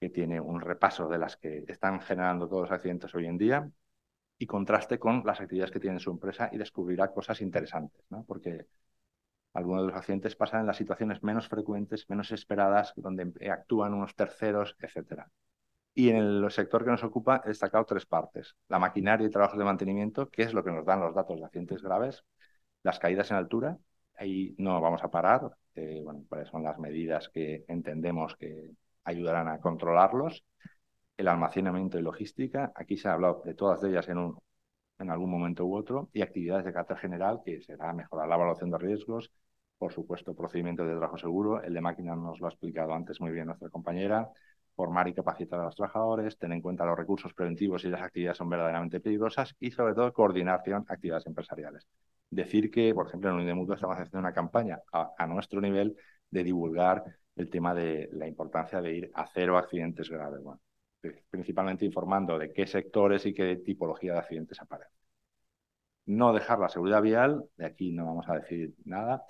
que 0.00 0.10
tiene 0.10 0.40
un 0.40 0.60
repaso 0.60 1.08
de 1.08 1.18
las 1.18 1.36
que 1.36 1.64
están 1.68 2.00
generando 2.00 2.48
todos 2.48 2.62
los 2.62 2.72
accidentes 2.72 3.14
hoy 3.14 3.26
en 3.26 3.38
día 3.38 3.70
y 4.36 4.46
contraste 4.46 4.98
con 4.98 5.22
las 5.24 5.40
actividades 5.40 5.70
que 5.70 5.80
tiene 5.80 6.00
su 6.00 6.10
empresa 6.10 6.50
y 6.52 6.58
descubrirá 6.58 7.12
cosas 7.12 7.40
interesantes, 7.40 8.04
¿no? 8.10 8.24
porque 8.26 8.66
algunos 9.54 9.82
de 9.82 9.88
los 9.88 9.96
accidentes 9.96 10.36
pasan 10.36 10.60
en 10.60 10.66
las 10.66 10.76
situaciones 10.76 11.22
menos 11.22 11.48
frecuentes, 11.48 12.08
menos 12.08 12.32
esperadas, 12.32 12.92
donde 12.96 13.32
actúan 13.50 13.94
unos 13.94 14.14
terceros, 14.14 14.76
etcétera. 14.80 15.30
Y 15.94 16.08
en 16.08 16.16
el 16.16 16.50
sector 16.50 16.84
que 16.84 16.90
nos 16.90 17.04
ocupa 17.04 17.42
he 17.44 17.48
destacado 17.48 17.84
tres 17.84 18.06
partes. 18.06 18.56
La 18.68 18.78
maquinaria 18.78 19.26
y 19.26 19.30
trabajos 19.30 19.58
de 19.58 19.64
mantenimiento, 19.64 20.30
que 20.30 20.42
es 20.42 20.54
lo 20.54 20.64
que 20.64 20.70
nos 20.72 20.86
dan 20.86 21.00
los 21.00 21.14
datos 21.14 21.38
de 21.38 21.44
accidentes 21.44 21.82
graves. 21.82 22.24
Las 22.82 22.98
caídas 22.98 23.30
en 23.30 23.36
altura, 23.36 23.78
ahí 24.16 24.54
no 24.58 24.80
vamos 24.80 25.04
a 25.04 25.10
parar. 25.10 25.50
Eh, 25.74 26.00
bueno, 26.02 26.24
cuáles 26.28 26.48
son 26.48 26.62
las 26.64 26.78
medidas 26.78 27.28
que 27.28 27.64
entendemos 27.68 28.36
que 28.36 28.70
ayudarán 29.04 29.48
a 29.48 29.60
controlarlos. 29.60 30.44
El 31.16 31.28
almacenamiento 31.28 31.98
y 31.98 32.02
logística, 32.02 32.72
aquí 32.74 32.96
se 32.96 33.08
ha 33.08 33.12
hablado 33.12 33.42
de 33.44 33.54
todas 33.54 33.84
ellas 33.84 34.08
en, 34.08 34.18
un, 34.18 34.38
en 34.98 35.10
algún 35.10 35.30
momento 35.30 35.64
u 35.66 35.76
otro. 35.76 36.10
Y 36.12 36.22
actividades 36.22 36.64
de 36.64 36.72
carácter 36.72 36.98
general, 36.98 37.40
que 37.44 37.60
será 37.62 37.92
mejorar 37.92 38.28
la 38.28 38.36
evaluación 38.36 38.70
de 38.70 38.78
riesgos, 38.78 39.32
por 39.78 39.92
supuesto, 39.92 40.34
procedimiento 40.34 40.84
de 40.84 40.90
trabajo 40.90 41.18
seguro. 41.18 41.62
El 41.62 41.74
de 41.74 41.80
máquina 41.80 42.14
nos 42.16 42.40
lo 42.40 42.46
ha 42.46 42.50
explicado 42.50 42.94
antes 42.94 43.20
muy 43.20 43.32
bien 43.32 43.46
nuestra 43.46 43.68
compañera 43.68 44.30
formar 44.74 45.08
y 45.08 45.14
capacitar 45.14 45.60
a 45.60 45.64
los 45.64 45.76
trabajadores, 45.76 46.38
tener 46.38 46.56
en 46.56 46.62
cuenta 46.62 46.84
los 46.84 46.96
recursos 46.96 47.34
preventivos 47.34 47.84
y 47.84 47.88
las 47.88 48.02
actividades 48.02 48.38
son 48.38 48.48
verdaderamente 48.48 49.00
peligrosas 49.00 49.54
y 49.60 49.70
sobre 49.70 49.94
todo 49.94 50.12
coordinación 50.12 50.84
actividades 50.88 51.26
empresariales. 51.26 51.86
Decir 52.30 52.70
que, 52.70 52.94
por 52.94 53.06
ejemplo, 53.08 53.30
en 53.30 53.36
Unidemutua 53.36 53.74
estamos 53.74 53.96
haciendo 53.96 54.18
una 54.18 54.32
campaña 54.32 54.80
a, 54.92 55.26
nuestro 55.26 55.60
nivel 55.60 55.96
de 56.30 56.44
divulgar 56.44 57.04
el 57.36 57.50
tema 57.50 57.74
de 57.74 58.08
la 58.12 58.26
importancia 58.26 58.80
de 58.80 58.94
ir 58.94 59.10
a 59.14 59.26
cero 59.26 59.58
accidentes 59.58 60.08
graves, 60.10 60.40
principalmente 61.30 61.84
informando 61.84 62.38
de 62.38 62.52
qué 62.52 62.66
sectores 62.66 63.26
y 63.26 63.34
qué 63.34 63.56
tipología 63.56 64.12
de 64.14 64.18
accidentes 64.20 64.60
aparecen. 64.60 64.92
No 66.06 66.32
dejar 66.32 66.58
la 66.60 66.68
seguridad 66.68 67.02
vial, 67.02 67.44
de 67.56 67.66
aquí 67.66 67.92
no 67.92 68.06
vamos 68.06 68.28
a 68.28 68.34
decir 68.38 68.74
nada, 68.84 69.24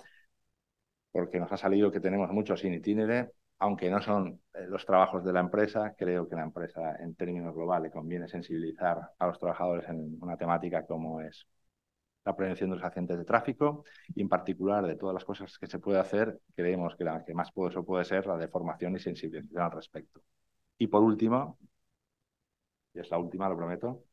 porque 1.11 1.39
nos 1.39 1.51
ha 1.51 1.57
salido 1.57 1.91
que 1.91 1.99
tenemos 1.99 2.29
muchos 2.31 2.59
sin 2.61 2.73
itinere, 2.73 3.31
aunque 3.59 3.89
no 3.89 4.01
son 4.01 4.41
eh, 4.53 4.65
los 4.67 4.85
trabajos 4.85 5.23
de 5.23 5.33
la 5.33 5.39
empresa, 5.39 5.93
creo 5.97 6.27
que 6.27 6.35
la 6.35 6.43
empresa 6.43 6.95
en 6.99 7.15
términos 7.15 7.53
globales 7.55 7.91
conviene 7.91 8.27
sensibilizar 8.27 8.99
a 9.17 9.27
los 9.27 9.39
trabajadores 9.39 9.87
en 9.89 10.17
una 10.21 10.37
temática 10.37 10.85
como 10.85 11.21
es 11.21 11.47
la 12.25 12.35
prevención 12.35 12.69
de 12.69 12.77
los 12.77 12.85
accidentes 12.85 13.17
de 13.17 13.25
tráfico 13.25 13.85
y 14.15 14.21
en 14.21 14.29
particular 14.29 14.85
de 14.85 14.95
todas 14.95 15.13
las 15.13 15.25
cosas 15.25 15.57
que 15.59 15.67
se 15.67 15.79
puede 15.79 15.99
hacer, 15.99 16.39
creemos 16.55 16.95
que 16.95 17.03
la 17.03 17.23
que 17.25 17.33
más 17.33 17.51
poderoso 17.51 17.85
puede 17.85 18.05
ser 18.05 18.25
la 18.27 18.37
de 18.37 18.47
formación 18.47 18.95
y 18.95 18.99
sensibilización 18.99 19.61
al 19.63 19.71
respecto. 19.71 20.21
Y 20.77 20.87
por 20.87 21.03
último, 21.03 21.57
y 22.93 22.99
es 22.99 23.09
la 23.11 23.17
última, 23.17 23.49
lo 23.49 23.57
prometo, 23.57 24.03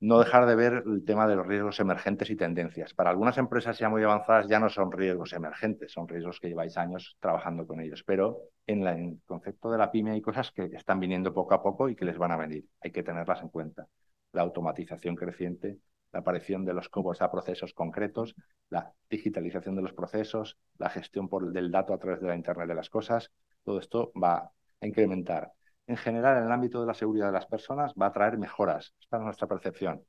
no 0.00 0.18
dejar 0.20 0.46
de 0.46 0.54
ver 0.54 0.84
el 0.86 1.04
tema 1.04 1.26
de 1.26 1.34
los 1.36 1.46
riesgos 1.46 1.80
emergentes 1.80 2.30
y 2.30 2.36
tendencias. 2.36 2.94
Para 2.94 3.10
algunas 3.10 3.36
empresas 3.38 3.78
ya 3.78 3.88
muy 3.88 4.02
avanzadas 4.04 4.46
ya 4.48 4.60
no 4.60 4.68
son 4.68 4.92
riesgos 4.92 5.32
emergentes, 5.32 5.92
son 5.92 6.06
riesgos 6.06 6.38
que 6.38 6.48
lleváis 6.48 6.76
años 6.76 7.16
trabajando 7.20 7.66
con 7.66 7.80
ellos, 7.80 8.04
pero 8.04 8.38
en, 8.66 8.86
el 8.86 9.20
concepto 9.26 9.70
de 9.70 9.78
la 9.78 9.90
pyme 9.90 10.12
hay 10.12 10.20
cosas 10.20 10.52
que 10.52 10.64
están 10.72 11.00
viniendo 11.00 11.34
poco 11.34 11.54
a 11.54 11.62
poco 11.62 11.88
y 11.88 11.96
que 11.96 12.04
les 12.04 12.16
van 12.16 12.32
a 12.32 12.36
venir. 12.36 12.64
Hay 12.80 12.92
que 12.92 13.02
tenerlas 13.02 13.42
en 13.42 13.48
cuenta. 13.48 13.88
La 14.32 14.42
automatización 14.42 15.16
creciente, 15.16 15.78
la 16.12 16.20
aparición 16.20 16.64
de 16.64 16.74
los 16.74 16.88
cobos 16.88 17.20
a 17.20 17.30
procesos 17.30 17.74
concretos, 17.74 18.36
la 18.70 18.92
digitalización 19.10 19.74
de 19.74 19.82
los 19.82 19.94
procesos, 19.94 20.58
la 20.78 20.90
gestión 20.90 21.28
por, 21.28 21.50
del 21.52 21.72
dato 21.72 21.92
a 21.92 21.98
través 21.98 22.20
de 22.20 22.28
la 22.28 22.36
Internet 22.36 22.68
de 22.68 22.74
las 22.74 22.90
cosas, 22.90 23.32
todo 23.64 23.80
esto 23.80 24.12
va 24.22 24.52
a 24.80 24.86
incrementar 24.86 25.52
en 25.88 25.96
general 25.96 26.38
en 26.38 26.44
el 26.44 26.52
ámbito 26.52 26.80
de 26.80 26.86
la 26.86 26.94
seguridad 26.94 27.26
de 27.26 27.32
las 27.32 27.46
personas 27.46 27.94
va 27.94 28.06
a 28.06 28.12
traer 28.12 28.38
mejoras. 28.38 28.94
Esta 29.00 29.16
es 29.16 29.22
nuestra 29.22 29.48
percepción. 29.48 30.04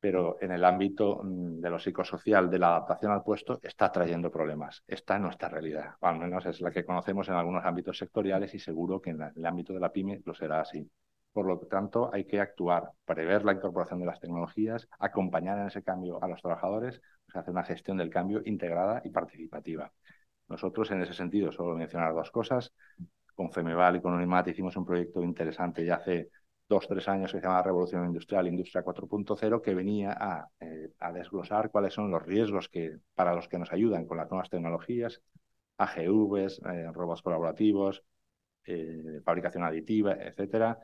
Pero 0.00 0.36
en 0.40 0.52
el 0.52 0.64
ámbito 0.64 1.20
mm, 1.24 1.60
de 1.60 1.70
lo 1.70 1.78
psicosocial, 1.78 2.48
de 2.48 2.58
la 2.58 2.68
adaptación 2.68 3.10
al 3.12 3.24
puesto, 3.24 3.58
está 3.62 3.90
trayendo 3.90 4.30
problemas. 4.30 4.82
Esta 4.86 5.16
es 5.16 5.20
nuestra 5.20 5.48
realidad. 5.48 5.96
al 6.00 6.18
menos 6.18 6.46
es 6.46 6.60
la 6.60 6.70
que 6.70 6.84
conocemos 6.84 7.28
en 7.28 7.34
algunos 7.34 7.64
ámbitos 7.64 7.98
sectoriales 7.98 8.54
y 8.54 8.60
seguro 8.60 9.00
que 9.00 9.10
en 9.10 9.20
el 9.34 9.46
ámbito 9.46 9.72
de 9.72 9.80
la 9.80 9.92
pyme 9.92 10.22
lo 10.24 10.34
será 10.34 10.60
así. 10.60 10.88
Por 11.32 11.46
lo 11.46 11.58
tanto, 11.58 12.10
hay 12.12 12.24
que 12.26 12.40
actuar, 12.40 12.92
prever 13.04 13.44
la 13.44 13.52
incorporación 13.52 14.00
de 14.00 14.06
las 14.06 14.20
tecnologías, 14.20 14.88
acompañar 15.00 15.58
en 15.58 15.66
ese 15.66 15.82
cambio 15.82 16.22
a 16.22 16.28
los 16.28 16.40
trabajadores, 16.40 17.00
hacer 17.34 17.50
una 17.50 17.64
gestión 17.64 17.96
del 17.96 18.10
cambio 18.10 18.40
integrada 18.44 19.02
y 19.04 19.10
participativa. 19.10 19.92
Nosotros, 20.48 20.90
en 20.92 21.02
ese 21.02 21.12
sentido, 21.12 21.52
solo 21.52 21.76
mencionar 21.76 22.14
dos 22.14 22.30
cosas 22.30 22.72
con 23.38 23.52
Femeval 23.52 23.94
y 23.96 24.00
con 24.00 24.14
Unimat 24.14 24.48
hicimos 24.48 24.76
un 24.76 24.84
proyecto 24.84 25.22
interesante 25.22 25.84
ya 25.84 25.94
hace 25.94 26.28
dos, 26.68 26.88
tres 26.88 27.08
años 27.08 27.30
que 27.30 27.38
se 27.38 27.46
llama 27.46 27.62
Revolución 27.62 28.04
Industrial, 28.06 28.48
Industria 28.48 28.82
4.0, 28.84 29.62
que 29.62 29.74
venía 29.76 30.50
eh, 30.58 30.90
a, 30.98 31.12
desglosar 31.12 31.70
cuáles 31.70 31.94
son 31.94 32.10
los 32.10 32.20
riesgos 32.24 32.68
que, 32.68 32.98
para 33.14 33.34
los 33.36 33.46
que 33.46 33.58
nos 33.60 33.72
ayudan 33.72 34.06
con 34.06 34.16
las 34.16 34.28
nuevas 34.28 34.50
tecnologías, 34.50 35.22
AGVs, 35.76 36.62
eh, 36.64 36.90
robots 36.92 37.22
colaborativos, 37.22 38.02
eh, 38.64 39.20
fabricación 39.24 39.62
aditiva, 39.62 40.14
etcétera, 40.14 40.76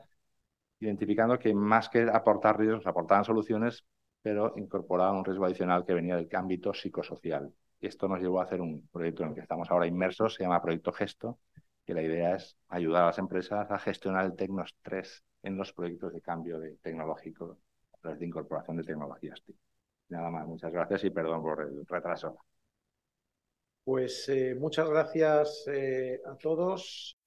identificando 0.79 1.37
que 1.37 1.53
más 1.53 1.89
que 1.89 2.03
aportar 2.03 2.57
riesgos, 2.57 2.87
aportaban 2.87 3.25
soluciones, 3.25 3.85
pero 4.21 4.53
incorporaban 4.55 5.17
un 5.17 5.25
riesgo 5.25 5.43
adicional 5.43 5.85
que 5.85 5.93
venía 5.93 6.15
del 6.15 6.29
ámbito 6.33 6.73
psicosocial. 6.73 7.53
Esto 7.81 8.07
nos 8.07 8.21
llevó 8.21 8.39
a 8.39 8.43
hacer 8.45 8.61
un 8.61 8.87
proyecto 8.87 9.23
en 9.23 9.29
el 9.29 9.35
que 9.35 9.41
estamos 9.41 9.69
ahora 9.69 9.87
inmersos, 9.87 10.35
se 10.35 10.43
llama 10.43 10.61
Proyecto 10.61 10.93
Gesto, 10.93 11.37
que 11.85 11.93
la 11.93 12.01
idea 12.01 12.35
es 12.35 12.57
ayudar 12.69 13.03
a 13.03 13.07
las 13.07 13.19
empresas 13.19 13.69
a 13.69 13.79
gestionar 13.79 14.25
el 14.25 14.35
tecnostrés 14.35 15.23
en 15.43 15.57
los 15.57 15.71
proyectos 15.73 16.13
de 16.13 16.21
cambio 16.21 16.59
tecnológico 16.81 17.57
a 17.93 17.97
través 17.97 18.19
de 18.19 18.25
incorporación 18.25 18.77
de 18.77 18.83
tecnologías. 18.83 19.41
Nada 20.09 20.29
más, 20.29 20.47
muchas 20.47 20.71
gracias 20.71 21.03
y 21.03 21.09
perdón 21.09 21.41
por 21.41 21.61
el 21.61 21.85
retraso. 21.85 22.37
Pues 23.83 24.27
eh, 24.29 24.55
muchas 24.55 24.89
gracias 24.89 25.63
eh, 25.67 26.19
a 26.25 26.35
todos. 26.35 27.17